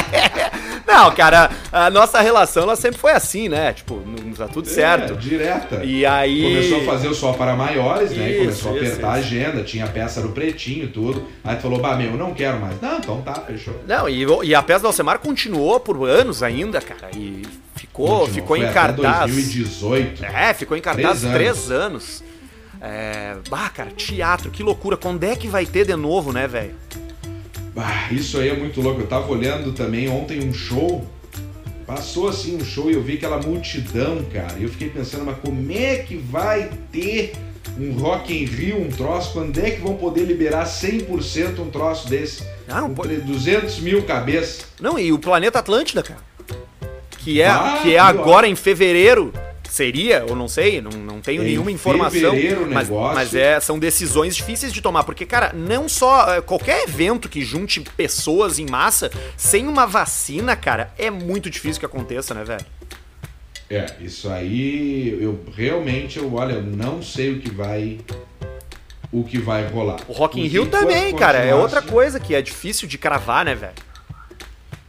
[1.01, 3.72] Não, cara, a nossa relação ela sempre foi assim, né?
[3.72, 5.14] Tipo, não tá tudo certo.
[5.14, 5.84] É, direta.
[5.84, 6.42] E aí.
[6.42, 8.30] Começou a fazer o só para maiores, né?
[8.30, 9.28] Isso, Começou a isso, apertar a isso.
[9.28, 11.26] agenda, tinha a peça no pretinho e tudo.
[11.42, 12.80] Aí tu falou, bah, meu, eu não quero mais.
[12.80, 13.74] Não, então tá, fechou.
[13.86, 17.11] Não, e, e a peça do Alcemar continuou por anos ainda, cara.
[17.16, 17.42] E
[17.74, 19.32] ficou, Continuou, ficou foi em cartaz.
[19.32, 20.24] 2018.
[20.24, 22.22] É, ficou em cartaz Três três, anos.
[22.80, 23.36] É.
[23.48, 24.96] Bah, cara, teatro, que loucura.
[24.96, 26.74] Quando é que vai ter de novo, né, velho?
[27.74, 29.00] Bah, isso aí é muito louco.
[29.00, 31.06] Eu tava olhando também ontem um show.
[31.86, 34.54] Passou assim um show e eu vi aquela multidão, cara.
[34.58, 37.32] E eu fiquei pensando, mas como é que vai ter
[37.78, 39.32] um Rock in Rio, um troço?
[39.32, 42.44] Quando é que vão poder liberar 100% um troço desse?
[42.68, 44.66] Ah, não pode- 200 mil cabeças.
[44.80, 46.20] Não, e o Planeta Atlântida, cara.
[47.18, 49.32] Que é, Ah, que é agora em fevereiro.
[49.70, 52.34] Seria, ou não sei, não, não tenho É em nenhuma informação.
[52.72, 53.14] mas negócio.
[53.14, 55.04] mas é, são decisões difíceis de tomar.
[55.04, 56.34] Porque, cara, não só.
[56.34, 61.78] é, Qualquer evento que junte pessoas em massa, sem uma vacina, cara, é muito difícil
[61.78, 62.66] que aconteça, né, velho?
[63.70, 68.00] É, isso aí, eu realmente, eu, olha, eu não sei o que vai
[69.12, 69.98] o que vai rolar.
[70.08, 73.44] O Rock in Rio também, cara, é outra assim- coisa que é difícil de cravar,
[73.44, 73.72] né, velho?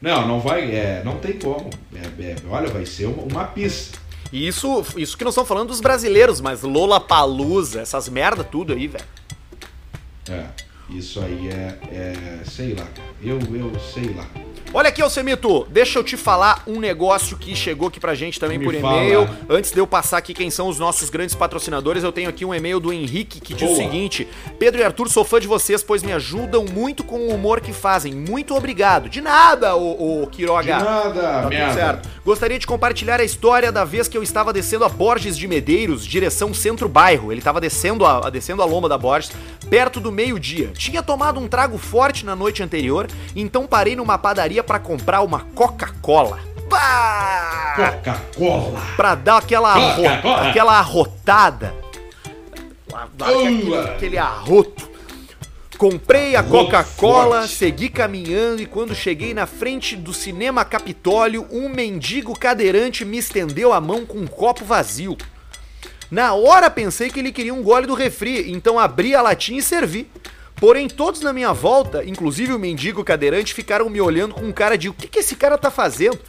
[0.02, 1.70] Não, não vai, é, não tem como.
[1.94, 4.01] É, é, olha, vai ser uma, uma pista.
[4.32, 8.74] E isso, isso que nós estamos falando dos brasileiros, mas Lola Palusa, essas merda tudo
[8.74, 9.06] aí, velho.
[10.30, 10.46] É,
[10.90, 12.88] isso aí é, é sei lá,
[13.22, 14.28] eu, eu sei lá.
[14.74, 18.58] Olha aqui, Alcemito, deixa eu te falar um negócio que chegou aqui pra gente também
[18.58, 19.04] Me por fala.
[19.04, 19.30] e-mail.
[19.50, 22.56] Antes de eu passar aqui quem são os nossos grandes patrocinadores, eu tenho aqui um
[22.56, 23.78] e-mail do Henrique que diz o Boa.
[23.78, 24.26] seguinte:
[24.58, 27.74] Pedro e Arthur, sou fã de vocês, pois me ajudam muito com o humor que
[27.74, 28.14] fazem.
[28.14, 29.10] Muito obrigado.
[29.10, 30.62] De nada, ô, ô Quiroga.
[30.78, 32.10] De nada, Tá tudo certo.
[32.24, 36.06] Gostaria de compartilhar a história da vez que eu estava descendo a Borges de Medeiros,
[36.06, 37.30] direção centro-bairro.
[37.34, 39.32] Ele estava descendo a, descendo a lomba da Borges,
[39.72, 40.74] perto do meio-dia.
[40.76, 45.40] Tinha tomado um trago forte na noite anterior, então parei numa padaria para comprar uma
[45.56, 46.40] Coca-Cola.
[47.78, 48.82] Coca-Cola.
[48.98, 50.50] Pra dar aquela, arro- Coca-Cola.
[50.50, 51.74] aquela arrotada.
[52.94, 54.92] Aquele, aquele arroto.
[55.78, 56.44] Comprei a.
[56.44, 63.18] Coca-Cola, segui caminhando e quando cheguei na frente do cinema Capitólio, um mendigo cadeirante me
[63.18, 65.18] estendeu a mão com um copo vazio.
[66.12, 69.64] Na hora pensei que ele queria um gole do refri, então abri a latinha e
[69.64, 70.08] servi.
[70.58, 74.90] Porém, todos na minha volta, inclusive o mendigo cadeirante, ficaram me olhando com cara de
[74.90, 76.20] o que, que esse cara tá fazendo?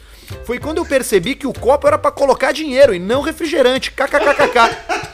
[0.45, 3.91] Foi quando eu percebi que o copo era pra colocar dinheiro e não refrigerante.
[3.91, 5.13] KKKKK.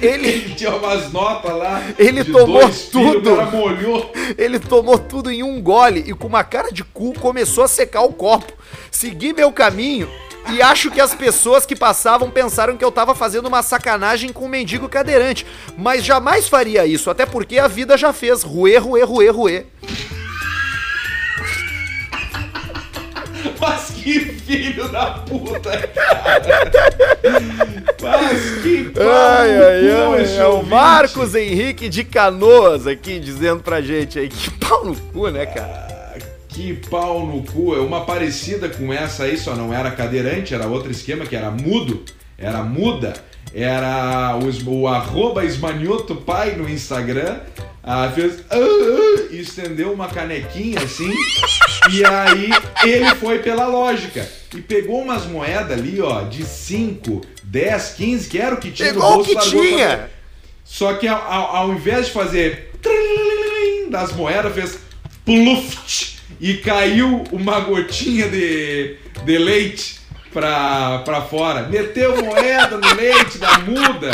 [0.00, 1.82] Ele, Tinha umas notas lá.
[1.98, 3.36] Ele tomou filhos, tudo.
[3.36, 4.12] Cara molhou.
[4.36, 8.02] ele tomou tudo em um gole e com uma cara de cu começou a secar
[8.02, 8.52] o copo.
[8.90, 10.08] Segui meu caminho
[10.52, 14.44] e acho que as pessoas que passavam pensaram que eu tava fazendo uma sacanagem com
[14.44, 15.46] o mendigo cadeirante.
[15.76, 18.42] Mas jamais faria isso, até porque a vida já fez.
[18.42, 19.64] Ruê, ruê, ruê, ruê.
[23.60, 26.72] Mas que filho da puta, cara.
[28.02, 30.36] Mas que Ai, ai, ai.
[30.36, 30.62] É o.
[30.62, 34.28] Marcos Henrique de Canoas aqui dizendo pra gente aí.
[34.28, 35.86] Que pau no cu, né, cara?
[36.48, 37.74] Que pau no cu.
[37.74, 41.50] É uma parecida com essa aí, só não era cadeirante, era outro esquema, que era
[41.50, 42.02] mudo.
[42.38, 43.14] Era muda.
[43.54, 47.38] Era o, o arroba esmanhoto pai no Instagram.
[47.88, 48.40] Ah, fez.
[48.50, 51.08] ah, ah, e estendeu uma canequinha assim.
[51.92, 52.50] e aí
[52.84, 54.28] ele foi pela lógica.
[54.54, 58.88] E pegou umas moedas ali, ó, de 5, 10, 15, que era o que tinha
[58.92, 60.10] Pegou o bolso, que largou pra- tinha.
[60.64, 62.72] Só que ao, ao- ao invés de fazer
[63.88, 64.78] das moedas, fez
[65.24, 70.00] pluft e caiu uma gotinha de, de leite
[70.32, 71.62] pra, pra fora.
[71.68, 74.10] Meteu moeda no leite da muda.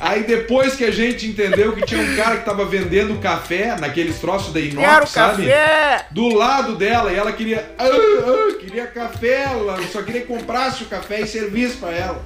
[0.00, 4.18] Aí depois que a gente entendeu que tinha um cara que tava vendendo café naqueles
[4.18, 5.42] troços da inox, Quero sabe?
[5.46, 6.06] café!
[6.10, 7.68] Do lado dela, e ela queria.
[7.78, 12.24] ah, ah, queria café, ela só queria que comprasse o café e servisse pra ela.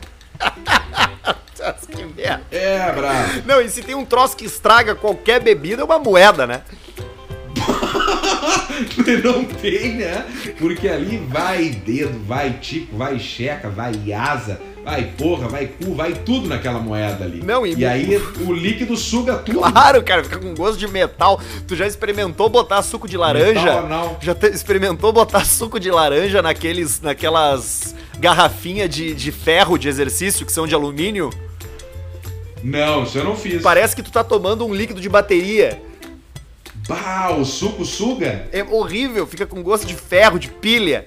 [1.94, 2.42] Que merda.
[2.50, 3.42] É, bravo.
[3.46, 6.62] Não, e se tem um troço que estraga qualquer bebida, é uma moeda, né?
[9.22, 10.26] Não tem, né?
[10.58, 16.12] Porque ali vai dedo, vai tico, vai checa, vai asa, vai porra, vai cu, vai
[16.14, 17.42] tudo naquela moeda ali.
[17.42, 18.16] Não, e- e aí
[18.46, 19.58] o líquido suga tudo.
[19.58, 21.40] Claro, cara, fica com gosto de metal.
[21.66, 23.82] Tu já experimentou botar suco de laranja?
[23.82, 24.18] Metal.
[24.20, 30.44] Já te- experimentou botar suco de laranja naqueles, naquelas garrafinhas de, de ferro de exercício
[30.46, 31.30] que são de alumínio?
[32.62, 33.60] Não, isso eu não fiz.
[33.62, 35.80] Parece que tu tá tomando um líquido de bateria.
[36.88, 38.48] Bah, o suco suga?
[38.52, 41.04] É horrível, fica com gosto de ferro, de pilha.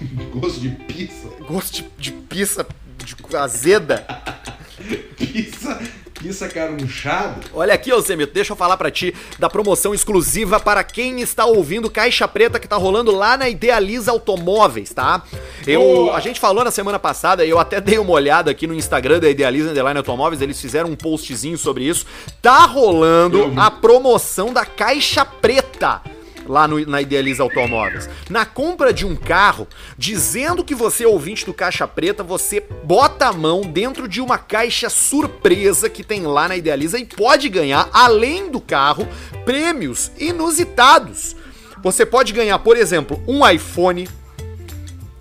[0.34, 1.28] Gosto de pizza.
[1.46, 2.66] Gosto de, de pizza
[3.04, 4.06] de azeda.
[5.16, 5.80] Pizza,
[6.20, 7.40] pizza carunchada.
[7.54, 11.88] Olha aqui, Alcemito, deixa eu falar pra ti da promoção exclusiva para quem está ouvindo
[11.88, 15.22] Caixa Preta que tá rolando lá na Idealiza Automóveis, tá?
[15.66, 19.20] Eu, a gente falou na semana passada, eu até dei uma olhada aqui no Instagram
[19.20, 22.04] da Idealiza Underline Automóveis, eles fizeram um postzinho sobre isso.
[22.40, 26.02] Tá rolando a promoção da Caixa Preta
[26.46, 28.08] lá no- na Idealiza Automóveis.
[28.28, 29.66] Na compra de um carro,
[29.96, 34.38] dizendo que você é ouvinte do Caixa Preta, você bota a mão dentro de uma
[34.38, 39.06] caixa surpresa que tem lá na Idealiza e pode ganhar, além do carro,
[39.44, 41.36] prêmios inusitados.
[41.82, 44.08] Você pode ganhar, por exemplo, um iPhone.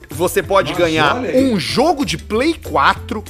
[0.10, 3.24] Você pode ganhar um jogo de Play 4.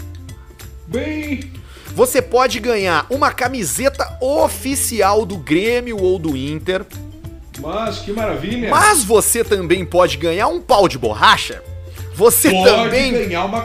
[0.87, 1.51] Bem.
[1.93, 6.85] Você pode ganhar uma camiseta oficial do Grêmio ou do Inter.
[7.59, 8.69] Mas que maravilha.
[8.69, 11.63] Mas você também pode ganhar um pau de borracha.
[12.21, 13.61] Você Pode também ganhar uma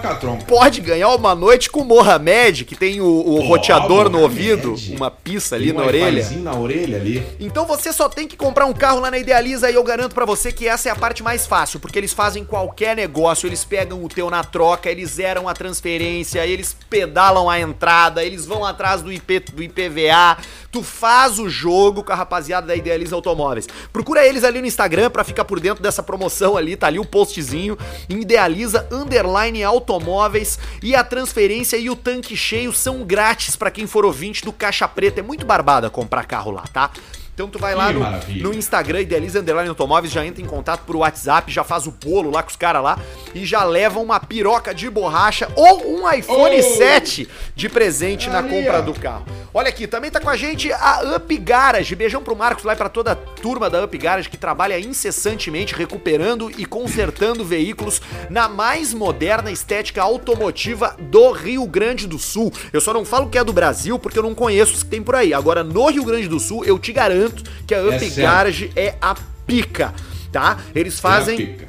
[0.48, 5.10] pode ganhar uma noite com o Mohamed, que tem o, o roteador no ouvido, uma
[5.10, 6.26] pista ali na um orelha.
[6.38, 7.22] na orelha ali.
[7.38, 10.24] Então você só tem que comprar um carro lá na Idealiza e eu garanto pra
[10.24, 14.02] você que essa é a parte mais fácil, porque eles fazem qualquer negócio, eles pegam
[14.02, 19.02] o teu na troca, eles zeram a transferência, eles pedalam a entrada, eles vão atrás
[19.02, 20.38] do, IP, do IPVA,
[20.72, 23.66] tu faz o jogo com a rapaziada da Idealiza Automóveis.
[23.92, 27.04] Procura eles ali no Instagram pra ficar por dentro dessa promoção ali, tá ali o
[27.04, 27.76] postzinho,
[28.08, 28.45] em Idealiza
[28.90, 34.44] Underline Automóveis e a transferência e o tanque cheio são grátis pra quem for ouvinte
[34.44, 36.90] do Caixa Preta, é muito barbada comprar carro lá, tá?
[37.36, 38.00] Então tu vai lá no,
[38.40, 42.30] no Instagram, Idealiza Underline Automóveis, já entra em contato por WhatsApp, já faz o bolo
[42.30, 42.98] lá com os caras lá
[43.34, 46.62] e já leva uma piroca de borracha ou um iPhone Oh!
[46.62, 49.26] 7 de presente na Ali, compra do carro.
[49.52, 51.94] Olha aqui, também tá com a gente a Up Garage.
[51.94, 55.74] Beijão pro Marcos lá e pra toda a turma da Up Garage que trabalha incessantemente
[55.74, 62.50] recuperando e consertando veículos na mais moderna estética automotiva do Rio Grande do Sul.
[62.72, 65.02] Eu só não falo que é do Brasil porque eu não conheço os que tem
[65.02, 65.34] por aí.
[65.34, 67.25] Agora, no Rio Grande do Sul, eu te garanto
[67.66, 68.22] que a Up É.
[68.22, 69.14] Garage é a
[69.46, 69.92] pica,
[70.32, 70.58] tá?
[70.74, 71.66] Eles É fazem pica.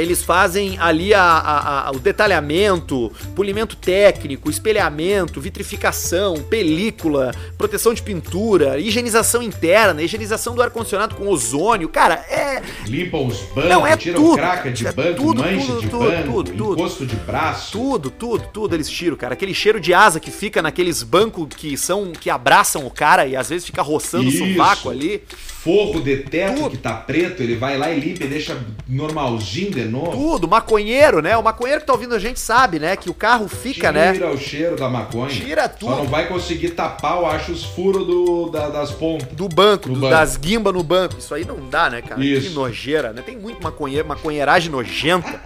[0.00, 8.02] Eles fazem ali a, a- a- o detalhamento, polimento técnico, espelhamento, vitrificação, película, proteção de
[8.02, 11.88] pintura, higienização interna, higienização do ar-condicionado com ozônio.
[11.88, 12.62] Cara, é.
[12.86, 14.36] Limpam os bancos, Não, é tiram tudo.
[14.36, 16.72] craca de É banco, tudo, mancha tudo, de tudo, banco, tudo, tudo.
[16.80, 17.72] encosto de braço.
[17.72, 19.34] Tudo, tudo, tudo eles tiram, cara.
[19.34, 23.34] Aquele cheiro de asa que fica naqueles bancos que são que abraçam o cara e
[23.36, 24.44] às vezes fica roçando Isso.
[24.44, 25.22] o sovaco ali.
[25.38, 26.70] Forro de teto Tudo.
[26.70, 28.56] que tá preto, ele vai lá e limpa e deixa
[28.88, 30.12] normalzinho novo.
[30.12, 31.36] Tudo, maconheiro, né?
[31.36, 32.96] O maconheiro que tá ouvindo a gente sabe, né?
[32.96, 34.12] Que o carro fica, né?
[34.12, 35.30] Tira o cheiro da maconha.
[35.30, 35.90] Tira tudo.
[35.90, 39.28] Só não vai conseguir tapar, eu acho, os furos do, da- das pontas.
[39.32, 40.12] Do banco, Do do- banco.
[40.14, 41.16] das guimbas no banco.
[41.18, 42.22] Isso aí não dá, né, cara?
[42.24, 42.48] Isso.
[42.48, 43.22] Que nojeira, né?
[43.22, 45.40] Tem muito maconheiro, maconheiragem nojenta.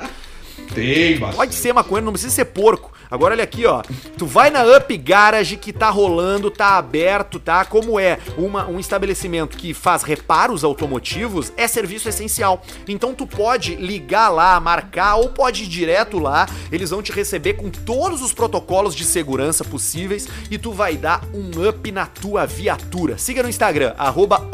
[0.75, 1.37] Tem bastante.
[1.37, 2.93] Pode ser maconheiro, não precisa ser porco.
[3.13, 3.83] Agora olha aqui, ó.
[4.17, 7.63] Tu vai na Up Garage que tá rolando, tá aberto, tá?
[7.65, 12.63] Como é uma- um estabelecimento que faz reparos automotivos, é serviço essencial.
[12.89, 16.49] Então tu pode ligar lá, marcar ou pode ir direto lá.
[16.73, 21.23] Eles vão te receber com todos os protocolos de segurança possíveis e tu vai dar
[21.35, 23.19] um up na tua viatura.
[23.19, 24.49] Siga no Instagram, arroba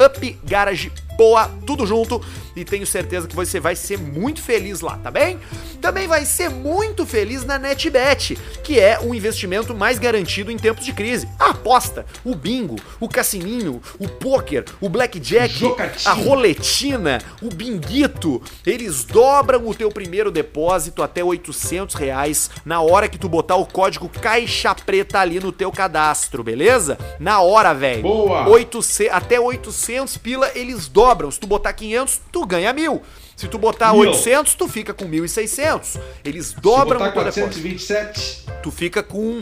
[1.19, 2.23] upgaragepoa, tudo junto.
[2.55, 5.39] E tenho certeza que você vai ser muito feliz lá, tá bem?
[5.81, 10.85] Também vai ser muito feliz na NetBet, que é o investimento mais garantido em tempos
[10.85, 11.29] de crise.
[11.39, 16.11] A aposta, o bingo, o cassininho, o poker, o blackjack, Jocatina.
[16.11, 23.09] a roletina, o binguito, eles dobram o teu primeiro depósito até 800 reais na hora
[23.09, 26.99] que tu botar o código Caixa Preta ali no teu cadastro, beleza?
[27.21, 28.03] Na hora, velho.
[28.03, 28.49] Boa.
[28.49, 31.08] 800 até 800 pila eles dobram.
[31.31, 33.03] Se tu botar 500, tu ganha mil.
[33.37, 34.11] Se tu botar Mil.
[34.11, 36.01] 800, tu fica com 1.600.
[36.25, 37.63] Eles Se dobram botar teu depósito.
[37.63, 39.39] 427, Tu fica com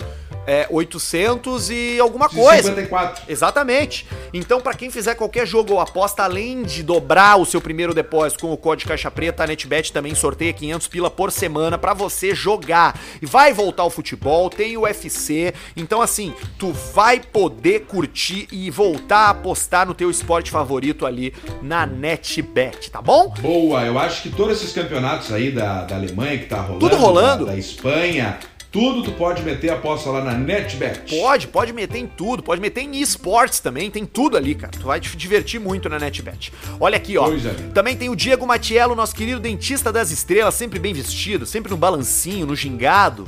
[0.47, 2.69] é, 800 e alguma coisa.
[2.69, 3.25] 54.
[3.29, 4.07] Exatamente.
[4.33, 8.43] Então, pra quem fizer qualquer jogo ou aposta, além de dobrar o seu primeiro depósito
[8.43, 12.35] com o código Caixa Preta, a NetBet também sorteia 500 pila por semana pra você
[12.35, 12.99] jogar.
[13.21, 15.53] E vai voltar o futebol, tem o UFC.
[15.77, 21.35] Então, assim, tu vai poder curtir e voltar a apostar no teu esporte favorito ali
[21.63, 23.35] na NetBet, tá bom?
[23.41, 26.97] Boa, eu acho que todos esses campeonatos aí da, da Alemanha que tá rolando, Tudo
[26.97, 27.47] rolando.
[27.47, 28.39] Da, da Espanha,
[28.79, 31.19] tudo tu pode meter aposta lá na NetBet.
[31.19, 34.73] Pode, pode meter em tudo, pode meter em esportes também, tem tudo ali, cara.
[34.79, 36.53] Tu vai te divertir muito na NetBet.
[36.79, 37.27] Olha aqui, ó.
[37.29, 37.55] Linda.
[37.73, 41.77] Também tem o Diego Matiello, nosso querido dentista das estrelas, sempre bem vestido, sempre no
[41.77, 43.25] balancinho, no gingado.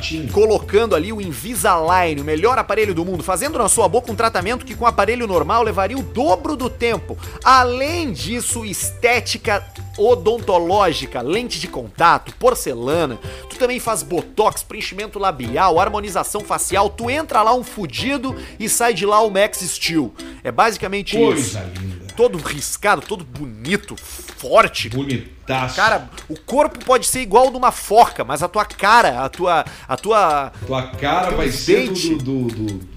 [0.00, 4.14] que- colocando ali o Invisalign, o melhor aparelho do mundo, fazendo na sua boca um
[4.14, 7.16] tratamento que com aparelho normal levaria o dobro do tempo.
[7.42, 9.64] Além disso, estética
[9.96, 13.18] odontológica, lente de contato, porcelana.
[13.48, 16.90] Tu também faz botox, preenchimento labial, harmonização facial.
[16.90, 20.12] Tu entra lá um fudido e sai de lá o Max Steel.
[20.42, 21.24] É basicamente isso.
[21.26, 22.04] Coisa linda.
[22.16, 25.74] Todo riscado, todo bonito, forte, Bonitaço.
[25.76, 29.28] Cara, o corpo pode ser igual ao de uma foca, mas a tua cara, a
[29.28, 29.64] tua.
[29.88, 30.52] A tua.
[30.66, 32.14] tua cara vai ser dente.
[32.16, 32.93] do, do, do, do-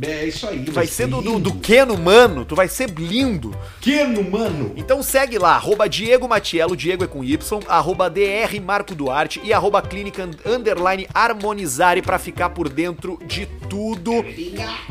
[0.00, 0.64] É isso aí.
[0.70, 1.50] Vai ser do, do, lindo.
[1.50, 3.54] do Ken humano, tu vai ser lindo.
[3.80, 4.72] Keno, mano.
[4.76, 9.52] Então segue lá, arroba Diego Matiello, Diego é com Y, arroba DR Marco Duarte e
[9.52, 14.24] arroba Clínica Underline Harmonizare pra ficar por dentro de tudo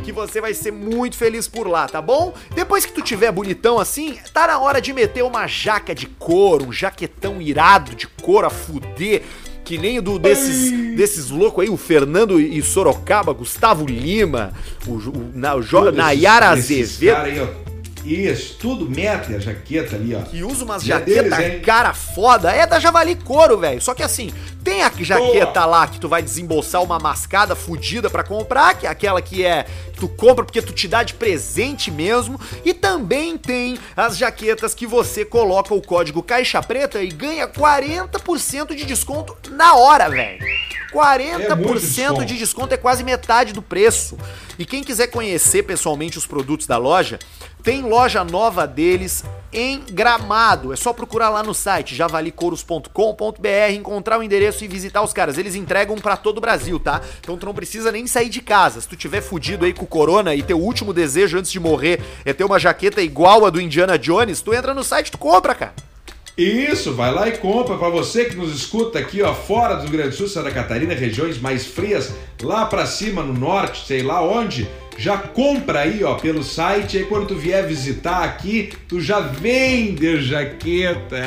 [0.04, 2.34] que você vai ser muito feliz por lá, tá bom?
[2.54, 6.68] Depois que tu tiver bonitão assim, tá na hora de meter uma jaca de couro,
[6.68, 9.24] um jaquetão irado de couro a fuder.
[9.72, 14.52] Que nem o do, desses, desses loucos aí, o Fernando e Sorocaba, Gustavo Lima,
[14.86, 17.71] o, o, na, o Jo- Nayara esses- esses Azevedo.
[18.04, 20.22] Isso, tudo mete a jaqueta ali, ó.
[20.22, 23.82] que usa umas é jaquetas cara foda, é da Javali Couro, velho.
[23.82, 24.32] Só que assim,
[24.64, 28.90] tem a jaqueta lá que tu vai desembolsar uma mascada fudida pra comprar, que é
[28.90, 33.38] aquela que é que tu compra porque tu te dá de presente mesmo, e também
[33.38, 39.36] tem as jaquetas que você coloca o código Caixa Preta e ganha 40% de desconto
[39.52, 40.44] na hora, velho.
[40.92, 42.26] 40% desconto.
[42.26, 44.18] de desconto é quase metade do preço.
[44.60, 47.18] E quem quiser conhecer pessoalmente os produtos da loja,
[47.64, 50.74] tem loja nova deles em Gramado.
[50.74, 55.38] É só procurar lá no site javalicouros.com.br, encontrar o endereço e visitar os caras.
[55.38, 57.02] Eles entregam pra todo o Brasil, tá?
[57.20, 58.82] Então tu não precisa nem sair de casa.
[58.82, 62.34] Se tu tiver fudido aí com corona e teu último desejo antes de morrer é
[62.34, 65.91] ter uma jaqueta igual a do Indiana Jones, tu entra no site tu compra, cara.
[66.38, 69.92] Isso, vai lá e compra para você que nos escuta aqui, ó, fora do Rio
[69.92, 74.22] Grande do Sul, Santa Catarina, regiões mais frias, lá para cima no norte, sei lá
[74.22, 74.68] onde.
[74.98, 80.22] Já compra aí, ó, pelo site, aí quando tu vier visitar aqui, tu já vende
[80.22, 81.18] jaqueta.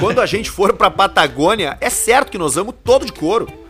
[0.00, 3.63] Quando a gente for pra Patagônia, é certo que nós vamos todo de couro.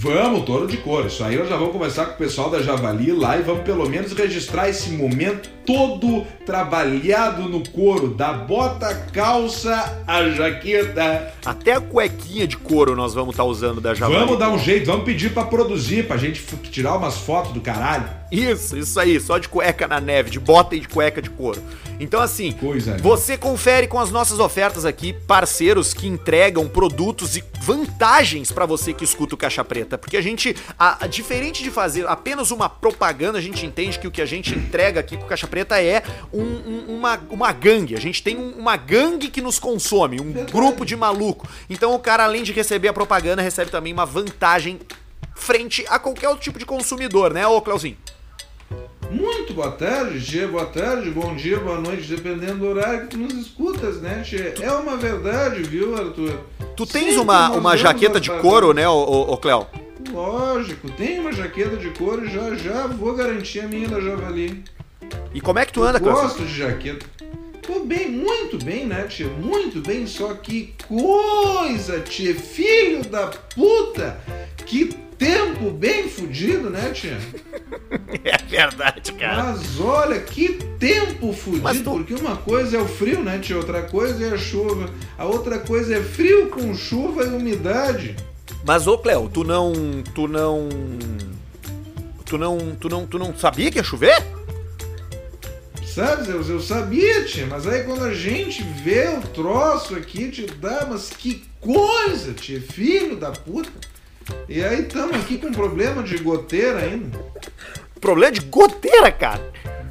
[0.00, 1.08] Vamos, touro de couro.
[1.08, 3.88] Isso aí nós já vamos conversar com o pessoal da Javali lá e vamos pelo
[3.88, 11.32] menos registrar esse momento todo trabalhado no couro, da bota, calça, a jaqueta.
[11.44, 14.20] Até a cuequinha de couro nós vamos estar usando da Javali.
[14.20, 18.08] Vamos dar um jeito, vamos pedir pra produzir, pra gente tirar umas fotos do caralho.
[18.30, 21.62] Isso, isso aí, só de cueca na neve, de bota e de cueca de couro.
[21.98, 23.02] Então, assim, Coisa linda.
[23.02, 28.92] você confere com as nossas ofertas aqui, parceiros que entregam produtos e vantagens pra você
[28.92, 29.96] que escuta o Caixa Preta.
[29.98, 34.06] Porque a gente, a, a- diferente de fazer apenas uma propaganda, a gente entende que
[34.06, 36.02] o que a gente entrega aqui com o Caixa Preta é
[36.32, 37.96] um- um- uma, uma gangue.
[37.96, 41.48] A gente tem um- uma gangue que nos consome, um grupo de maluco.
[41.68, 44.78] Então, o cara, além de receber a propaganda, recebe também uma vantagem
[45.34, 47.96] frente a qualquer outro tipo de consumidor, né, ô Cleuzinho?
[49.10, 50.46] Muito boa tarde, Tia.
[50.46, 54.54] Boa tarde, bom dia, boa noite, dependendo do horário que tu nos escutas, né, Tia?
[54.60, 56.38] É uma verdade, viu, Arthur?
[56.76, 59.66] Tu tens Sempre uma, uma jaqueta de couro, né, ô, ô, Cleo?
[60.12, 64.62] Lógico, tem uma jaqueta de couro e já já vou garantir a minha da Javali.
[65.32, 66.12] E como é que tu anda, Cleo?
[66.12, 67.06] Gosto de jaqueta.
[67.62, 69.26] Tô bem, muito bem, né, tia?
[69.26, 72.34] Muito bem, só que coisa, tia.
[72.34, 74.20] Filho da puta!
[74.66, 77.18] Que tempo bem fudido, né, tia?
[78.24, 83.38] É verdade, Mas olha, que tempo fudido, tu- porque uma coisa é o frio, né,
[83.38, 83.56] tia?
[83.56, 84.88] Outra coisa é a chuva.
[85.18, 88.16] A outra coisa é frio com chuva e umidade.
[88.64, 89.72] Mas, ô Cleo, tu não.
[90.14, 90.68] Tu não.
[92.24, 92.58] Tu não.
[92.78, 93.06] Tu não.
[93.06, 94.22] Tu não sabia que ia chover?
[95.86, 100.46] Sabe, eu, eu sabia, tia, mas aí quando a gente vê o troço aqui, te
[100.46, 103.70] dá, mas que coisa, tia, filho da puta.
[104.48, 107.18] E aí estamos aqui com problema de goteira ainda.
[108.00, 109.40] Problema de goteira, cara.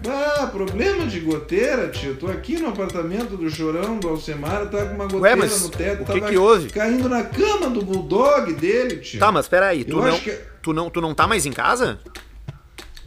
[0.10, 2.16] Ah, problema de goteira, tio.
[2.16, 5.70] Tô aqui no apartamento do Chorão, do Alcemar, tá com uma goteira Ué, mas no
[5.70, 6.04] teto.
[6.04, 6.70] o que tava que houve?
[6.70, 9.20] Caindo na cama do bulldog dele, tio.
[9.20, 10.20] Tá, mas peraí, tu Eu não.
[10.20, 12.00] que- Tu não, tu não tá mais em casa?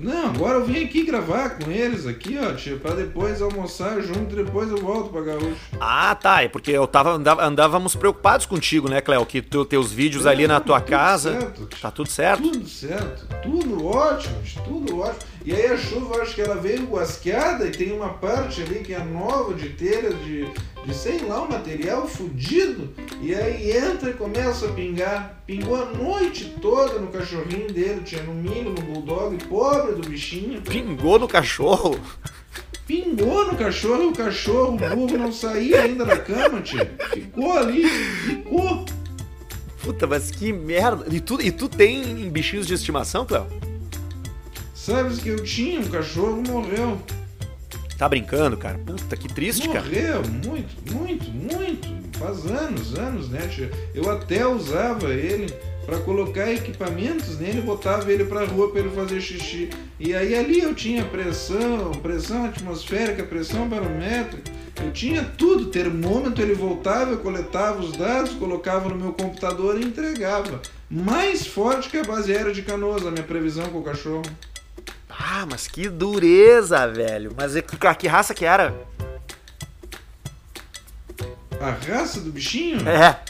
[0.01, 4.33] Não, agora eu vim aqui gravar com eles aqui, ó, tio, pra depois almoçar junto
[4.33, 5.57] e depois eu volto pra Gaúcho.
[5.79, 6.43] Ah, tá.
[6.43, 7.11] É porque eu tava.
[7.13, 9.27] andava- andávamos preocupados contigo, né, Cleo?
[9.27, 11.39] Que tu, teus vídeos ali na tua tudo casa.
[11.39, 11.69] certo.
[11.81, 12.43] Tá tudo certo?
[12.51, 14.35] Tudo certo, tudo ótimo,
[14.65, 15.19] tudo ótimo.
[15.45, 18.93] E aí a chuva, acho que ela veio guasqueada e tem uma parte ali que
[18.93, 20.47] é nova de telha, de,
[20.85, 22.93] de sei lá, um material fudido.
[23.23, 25.43] E aí entra e começa a pingar.
[25.47, 30.61] Pingou a noite toda no cachorrinho dele, tinha no milho, no bulldog, pobre do bichinho.
[30.61, 31.99] Pingou no cachorro.
[32.87, 36.87] Pingou no cachorro e o cachorro, o burro, não saía ainda da cama, tio.
[37.13, 38.85] Ficou ali, ficou.
[39.83, 41.07] Puta, mas que merda.
[41.09, 43.47] E tu, e tu tem bichinhos de estimação, Cleo?
[44.81, 46.99] Sabes que eu tinha, um cachorro morreu.
[47.99, 48.79] Tá brincando, cara?
[48.79, 49.83] Puta, que triste, cara.
[49.83, 52.19] Morreu, muito, muito, muito.
[52.19, 53.41] Faz anos, anos, né?
[53.95, 55.53] Eu até usava ele
[55.85, 59.69] pra colocar equipamentos nele, botava ele pra rua pra ele fazer xixi.
[59.99, 64.51] E aí ali eu tinha pressão, pressão atmosférica, pressão barométrica.
[64.83, 69.85] Eu tinha tudo, termômetro, ele voltava, eu coletava os dados, colocava no meu computador e
[69.85, 70.63] entregava.
[70.91, 74.23] Mais forte que a base aérea de canoas, a minha previsão com o cachorro.
[75.23, 77.33] Ah, mas que dureza, velho.
[77.37, 78.75] Mas é que, que raça que era?
[81.61, 83.21] A raça do bichinho É.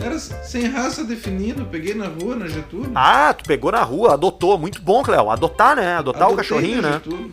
[0.00, 2.90] era sem raça definida, peguei na rua, na Getúlio.
[2.94, 4.58] Ah, tu pegou na rua, adotou.
[4.58, 5.30] Muito bom, Cleo.
[5.30, 5.94] Adotar, né?
[5.96, 6.94] Adotar o Adotei cachorrinho, na né?
[6.94, 7.32] Getúlio.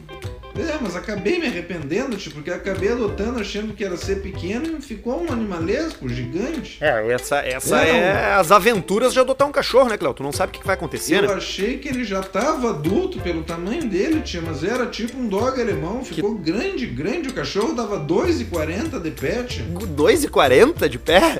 [0.55, 4.81] É, mas acabei me arrependendo, tipo, porque acabei adotando achando que era ser pequeno e
[4.81, 6.77] ficou um animalesco gigante.
[6.79, 10.13] É, essa, essa É, é as aventuras de adotar um cachorro, né, Cleo?
[10.13, 11.33] Tu não sabe o que que vai acontecer, Eu né?
[11.33, 15.59] achei que ele já tava adulto pelo tamanho dele, tia, mas era tipo um dog
[15.59, 17.29] alemão, ficou grande, grande.
[17.29, 19.65] O cachorro dava 2,40 de pé, tia.
[19.65, 21.37] 2,40 de pé?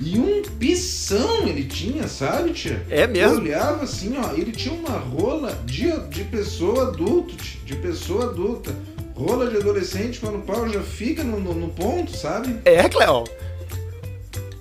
[0.00, 2.84] E um pição ele tinha, sabe, tia?
[2.90, 3.34] É mesmo?
[3.34, 8.30] Eu olhava assim, ó, ele tinha uma rola de, de pessoa adulto, tia, de pessoa
[8.30, 8.74] adulta.
[9.14, 12.56] Rola de adolescente quando o pau já fica no, no, no ponto, sabe?
[12.64, 13.24] É, Cleo.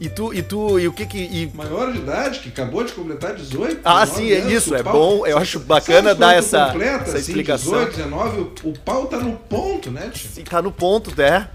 [0.04, 1.18] E tu, e tu, e o que que...
[1.18, 3.80] e- Maior de idade, que acabou de completar 18.
[3.86, 6.66] Ah, 19 sim, é anos, isso, é pau- bom, eu acho bacana Sabe dar essa-
[6.66, 7.72] completa, essa assim, explicação.
[7.72, 10.30] 18, 19, o, o pau tá no ponto, né, tia?
[10.42, 11.48] e tá no ponto, né?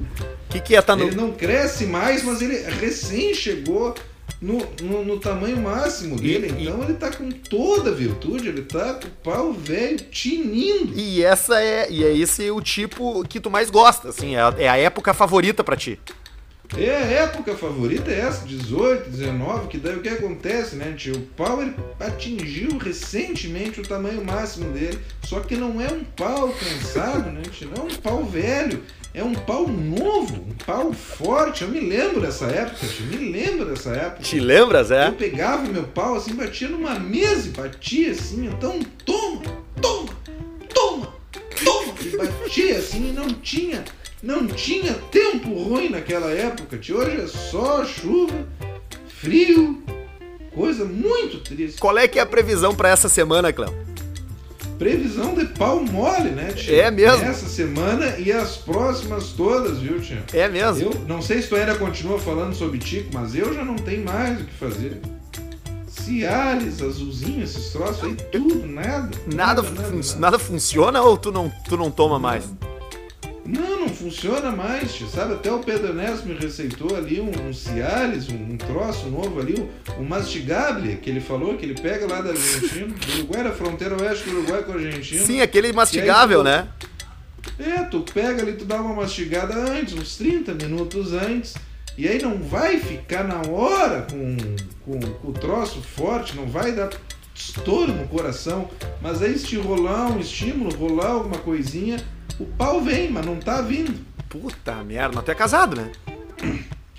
[0.48, 1.04] O que que é tá no...
[1.04, 3.94] Ele não cresce mais, mas ele recém chegou
[4.40, 6.54] no, no, no tamanho máximo dele.
[6.56, 10.98] E- então ele tá com toda a virtude, ele tá com o pau velho tinindo.
[10.98, 14.54] E essa é, e é esse o tipo que tu mais gosta, assim, é a,
[14.56, 16.00] é a época favorita pra ti.
[16.76, 21.16] É, a época favorita é essa, 18, 19, que daí o que acontece, né, tio?
[21.16, 26.52] O pau ele atingiu recentemente o tamanho máximo dele, só que não é um pau
[26.52, 27.70] cansado, né, tio?
[27.74, 28.82] Não é um pau velho,
[29.14, 31.62] é um pau novo, um pau forte.
[31.62, 34.22] Eu me lembro dessa época, tio, me lembro dessa época.
[34.22, 35.08] Te lembras, é?
[35.08, 39.42] Eu pegava meu pau assim, batia numa mesa e batia assim, então toma,
[39.80, 40.14] toma,
[40.74, 41.14] toma,
[41.64, 43.82] toma, e batia assim e não tinha
[44.22, 46.98] não tinha tempo ruim naquela época, tio.
[46.98, 48.46] Hoje é só chuva,
[49.08, 49.82] frio,
[50.54, 51.80] coisa muito triste.
[51.80, 53.72] Qual é que é a previsão para essa semana, Cléo?
[54.78, 56.74] Previsão de pau mole, né, tio?
[56.74, 57.24] É mesmo?
[57.24, 60.18] Essa semana e as próximas todas, viu, tio?
[60.32, 60.92] É mesmo?
[60.92, 64.04] Eu não sei se tu ainda continua falando sobre Tico, mas eu já não tenho
[64.04, 65.00] mais o que fazer.
[65.88, 69.10] Cialis, azulzinho, esses troços aí, tudo, nada.
[69.26, 70.18] Nada, nada, nada, nada.
[70.18, 72.44] nada funciona ou tu não, tu não toma mais?
[73.48, 75.32] Não, não funciona mais, sabe?
[75.32, 79.58] Até o Pedro Ernesto me receitou ali um, um Cialis, um, um, troço novo ali,
[79.58, 83.52] um, um mastigable, que ele falou, que ele pega lá da Argentina, do Uruguai, da
[83.52, 85.24] fronteira oeste do Uruguai com a Argentina.
[85.24, 86.68] Sim, aquele mastigável, aí, né?
[87.58, 91.54] É, tu pega ali, tu dá uma mastigada antes, uns 30 minutos antes,
[91.96, 94.36] e aí não vai ficar na hora com,
[94.84, 96.90] com, com o troço forte, não vai dar
[97.34, 98.68] estouro no coração,
[99.00, 101.96] mas aí se rolar um estímulo, rolar alguma coisinha,
[102.38, 103.94] o pau vem, mas não tá vindo.
[104.28, 105.90] Puta merda, mas tu é casado, né?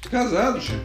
[0.10, 0.80] Casado, tio.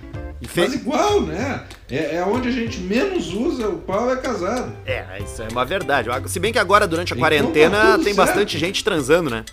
[0.47, 0.73] Fez...
[0.73, 1.65] Mas igual, né?
[1.91, 4.73] É, é, onde a gente menos usa o pau é casado.
[4.85, 6.11] É, isso é uma verdade.
[6.29, 8.17] Se bem que agora, durante a então, quarentena, tá tem certo.
[8.17, 9.45] bastante gente transando, né?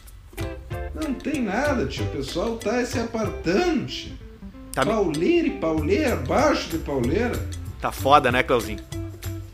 [0.93, 2.03] Não tem nada, tio.
[2.03, 4.11] O pessoal tá se apartando, tio.
[4.73, 7.39] Tá pauleira e pauleira, abaixo de pauleira.
[7.79, 8.79] Tá foda, né, Clauzinho?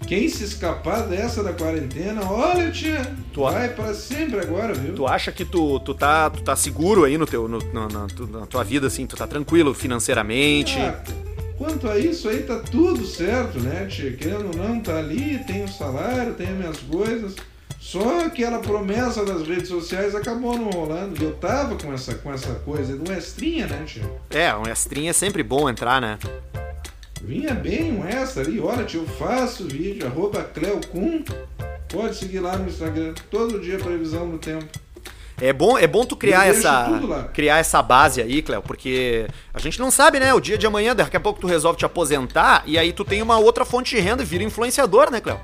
[0.07, 4.95] Quem se escapar dessa da quarentena, olha, tia, tu vai para sempre agora, viu?
[4.95, 8.07] Tu acha que tu, tu, tá, tu tá seguro aí no teu, no, na, na,
[8.39, 9.05] na tua vida, assim?
[9.05, 10.79] Tu tá tranquilo financeiramente?
[10.79, 11.03] Ah,
[11.57, 14.13] quanto a isso aí, tá tudo certo, né, tia?
[14.13, 17.35] Querendo ou não, tá ali, tem o salário, tem as minhas coisas.
[17.77, 21.21] Só aquela promessa das redes sociais acabou não rolando.
[21.21, 24.09] Eu tava com essa, com essa coisa do extrinha, né, tia?
[24.29, 26.17] É, um extrinha é sempre bom entrar, né?
[27.21, 31.23] Vinha bem um extra ali, olha tio, eu faço vídeo, arroba Cleocum.
[31.89, 34.67] Pode seguir lá no Instagram, todo dia previsão do tempo.
[35.39, 39.79] É bom, é bom tu criar essa criar essa base aí, Cléo, porque a gente
[39.79, 40.33] não sabe, né?
[40.33, 43.21] O dia de amanhã, daqui a pouco tu resolve te aposentar e aí tu tem
[43.21, 45.39] uma outra fonte de renda e vira influenciador, né, Cléo?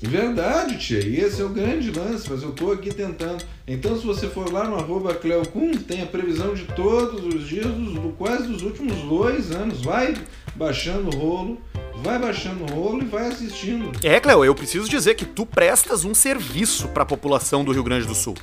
[0.00, 1.00] Verdade, tia.
[1.00, 3.44] E esse é o grande lance, mas eu tô aqui tentando.
[3.66, 7.66] Então, se você for lá no arroba Cleocum, tem a previsão de todos os dias,
[7.66, 9.82] dos, do, quase dos últimos dois anos.
[9.82, 10.14] Vai
[10.58, 11.58] baixando o rolo,
[12.02, 13.92] vai baixando o rolo e vai assistindo.
[14.02, 17.84] É, Cleo, eu preciso dizer que tu prestas um serviço para a população do Rio
[17.84, 18.34] Grande do Sul.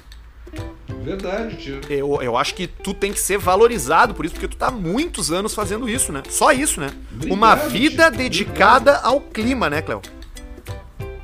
[1.03, 1.81] Verdade, tio.
[1.89, 4.71] Eu, eu acho que tu tem que ser valorizado por isso, porque tu tá há
[4.71, 6.23] muitos anos fazendo isso, né?
[6.29, 6.89] Só isso, né?
[7.13, 8.17] Obrigado, Uma vida tio.
[8.17, 9.05] dedicada Obrigado.
[9.13, 10.01] ao clima, né, Cleo?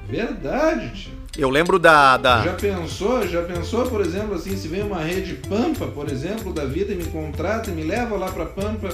[0.08, 1.12] Verdade, tio.
[1.38, 2.44] Eu lembro da, da.
[2.44, 6.66] Já pensou, já pensou, por exemplo, assim, se vem uma rede Pampa, por exemplo, da
[6.66, 8.90] vida e me contrata e me leva lá pra Pampa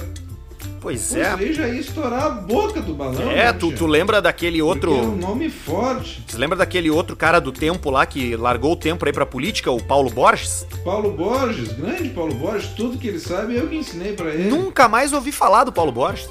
[0.80, 1.32] Pois é.
[1.32, 3.30] Aí já ia estourar a boca do balão.
[3.30, 4.92] É, né, tu, tu lembra daquele outro.
[4.92, 6.22] Porque é um nome forte.
[6.26, 9.70] Você lembra daquele outro cara do tempo lá que largou o tempo aí pra política,
[9.70, 10.66] o Paulo Borges?
[10.84, 14.48] Paulo Borges, grande Paulo Borges, tudo que ele sabe eu que ensinei para ele.
[14.48, 16.28] Nunca mais ouvi falar do Paulo Borges.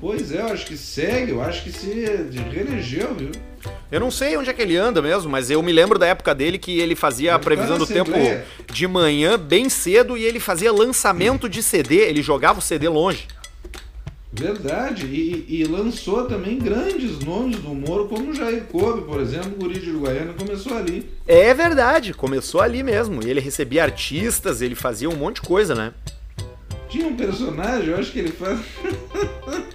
[0.00, 1.88] Pois é, eu acho que segue, eu acho que se
[2.50, 3.30] reelegeu, viu?
[3.90, 6.32] Eu não sei onde é que ele anda mesmo, mas eu me lembro da época
[6.32, 8.12] dele que ele fazia a previsão do tempo
[8.72, 13.26] de manhã, bem cedo, e ele fazia lançamento de CD, ele jogava o CD longe.
[14.32, 19.56] Verdade, e, e, lançou também grandes nomes do humor, como Jair Kobe, por exemplo, o
[19.56, 21.10] Guri de Uruguaiana começou ali.
[21.26, 23.26] É verdade, começou ali mesmo.
[23.26, 25.92] Ele recebia artistas, ele fazia um monte de coisa, né?
[26.90, 28.58] Tinha um personagem, eu acho que ele faz.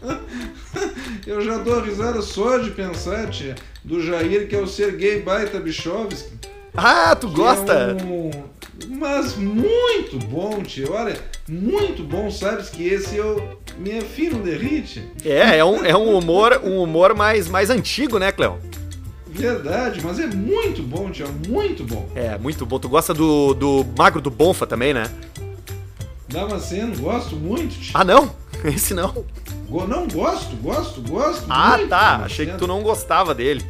[1.26, 3.56] eu já dou risada só de pensar, tia,
[3.86, 6.34] do Jair, que é o Sergei Baita Bichovski.
[6.76, 7.74] Ah, tu gosta?
[7.74, 8.32] É um...
[8.90, 10.92] Mas muito bom, tio.
[10.92, 15.02] Olha, muito bom, sabes que esse eu me afino derrite.
[15.24, 18.60] É, é um, é um humor, um humor mais, mais antigo, né, Cleo?
[19.28, 22.10] Verdade, mas é muito bom, tio, muito bom.
[22.14, 22.78] É, muito bom.
[22.78, 25.10] Tu gosta do, do Magro do Bonfa também, né?
[26.36, 27.78] Damasceno, gosto muito.
[27.94, 28.36] Ah, não?
[28.66, 29.26] Esse não.
[29.70, 31.46] Não, gosto, gosto, gosto.
[31.50, 32.18] Ah, tá.
[32.26, 33.64] Achei que tu não gostava dele.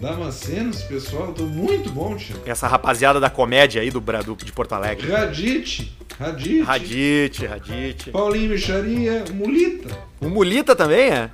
[0.00, 2.34] Damascenos, pessoal, tô muito bom, tio.
[2.44, 5.08] Essa rapaziada da comédia aí do, do de Porto Alegre.
[5.08, 6.62] Radite, Radite.
[6.62, 8.10] Radite, Radite.
[8.10, 9.96] Paulinho Micharia, Mulita.
[10.20, 11.30] O Mulita também é?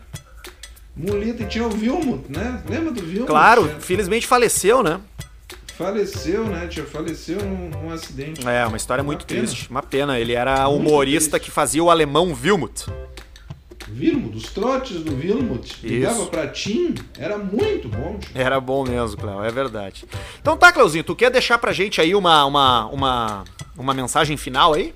[0.95, 2.62] Mulita e tinha o Vilmut, né?
[2.68, 3.26] Lembra do Vilmut?
[3.26, 5.01] Claro, infelizmente faleceu, né?
[5.79, 6.85] Faleceu, né, tia?
[6.85, 8.47] Faleceu num, num acidente.
[8.47, 9.47] É, uma história muito pena.
[9.47, 9.70] triste.
[9.70, 10.18] Uma pena.
[10.18, 12.87] Ele era humorista que fazia o alemão Wilmut.
[13.87, 15.87] Vilmut, os trotes do Vilmut.
[15.87, 18.43] Ligava pra Tim, era muito bom, tia.
[18.43, 20.05] Era bom mesmo, Cléo, é verdade.
[20.41, 23.45] Então tá, Cleuzinho, tu quer deixar pra gente aí uma, uma, uma,
[23.76, 24.93] uma mensagem final aí?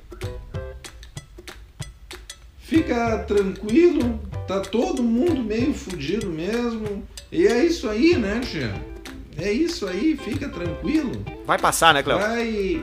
[2.59, 7.03] Fica tranquilo, tá todo mundo meio fudido mesmo.
[7.31, 8.92] E é isso aí, né, tia?
[9.37, 11.25] É isso aí, fica tranquilo.
[11.47, 12.19] Vai passar, né, Cléo?
[12.19, 12.83] Vai.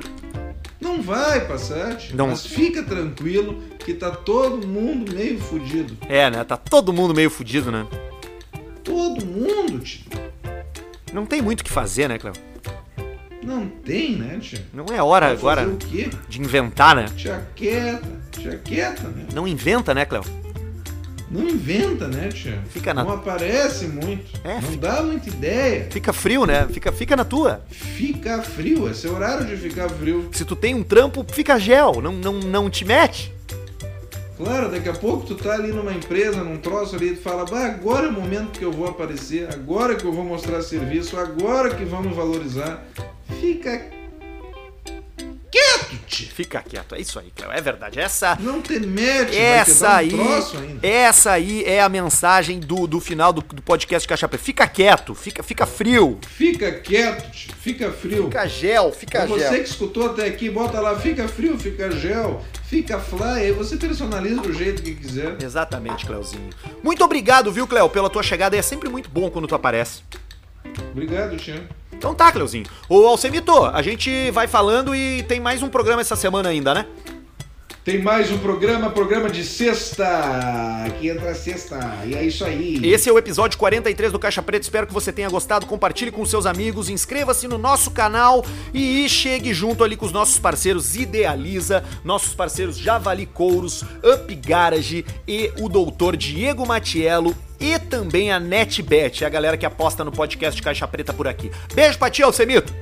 [0.82, 2.16] Não vai passar, tia.
[2.16, 2.30] Não.
[2.30, 5.98] Mas fica tranquilo que tá todo mundo meio fudido.
[6.08, 6.44] É, né?
[6.44, 7.86] Tá todo mundo meio fudido, né?
[8.84, 10.06] Todo mundo, tia.
[11.14, 12.34] Não tem muito o que fazer, né, Cléo?
[13.44, 14.66] Não tem, né, tia?
[14.74, 15.68] Não é hora agora
[16.28, 17.06] de inventar, né?
[17.16, 19.26] Tia quieta, tia quieta, né?
[19.34, 20.24] Não inventa, né, Cléo?
[21.32, 22.60] Não inventa, né, tia?
[22.70, 24.26] Fica na- Não aparece muito.
[24.44, 25.88] É, não fica- dá muita ideia.
[25.92, 26.68] Fica frio, né?
[26.72, 27.62] Fica, fica na tua.
[27.70, 30.30] Fica frio, esse é horário de ficar frio.
[30.34, 32.02] Se tu tem um trampo, fica gel.
[32.02, 33.32] Não, não, não te mete.
[34.38, 37.66] Claro, daqui a pouco tu tá ali numa empresa, num troço ali, tu fala, bah,
[37.66, 41.76] agora é o momento que eu vou aparecer, agora que eu vou mostrar serviço, agora
[41.76, 42.86] que vamos valorizar.
[43.42, 43.82] Fica
[45.52, 46.28] quieto, tia.
[46.30, 46.96] Fica quieto.
[46.96, 47.52] É isso aí, Cléo.
[47.52, 48.00] É verdade.
[48.00, 48.38] Essa.
[48.40, 50.88] Não te mete, Essa vai aí, um troço ainda.
[50.88, 54.44] essa aí é a mensagem do, do final do, do podcast Caixa Preta.
[54.44, 57.54] Fica quieto, fica, fica frio, Fica quieto, tia.
[57.56, 58.24] fica frio.
[58.26, 59.64] fica gel, fica Pra você gel.
[59.64, 64.42] que escutou até aqui, bota lá, fica frio, fica gel, fica fly, aí você personaliza
[64.42, 65.38] do jeito que quiser.
[65.42, 66.50] Exatamente, Cléozinho.
[66.84, 68.56] Muito obrigado, viu, Cléo, pela tua chegada.
[68.58, 70.02] É sempre muito bom quando tu aparece.
[70.92, 71.68] Obrigado, tia.
[72.00, 72.66] Então tá, Cleuzinho.
[72.88, 76.86] Ô, Alcemito, a gente vai falando e tem mais um programa essa semana ainda, né?
[77.84, 80.06] Tem mais um programa, programa de sexta,
[80.98, 82.80] que entra sexta, e é isso aí.
[82.86, 84.64] Esse é o episódio 43 do Caixa Preta.
[84.64, 85.66] Espero que você tenha gostado.
[85.66, 90.40] Compartilhe com seus amigos, inscreva-se no nosso canal e chegue junto ali com os nossos
[90.40, 98.32] parceiros Idealiza, nossos parceiros Javali Couros, Up Garage e o doutor Diego Matiello e também
[98.32, 101.52] a NetBet, é a galera que aposta no podcast Caixa Preta por aqui.
[101.74, 102.74] Beijo pra ti, Alcemito!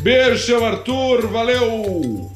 [0.00, 2.30] Beijo, seu Arthur, valeu!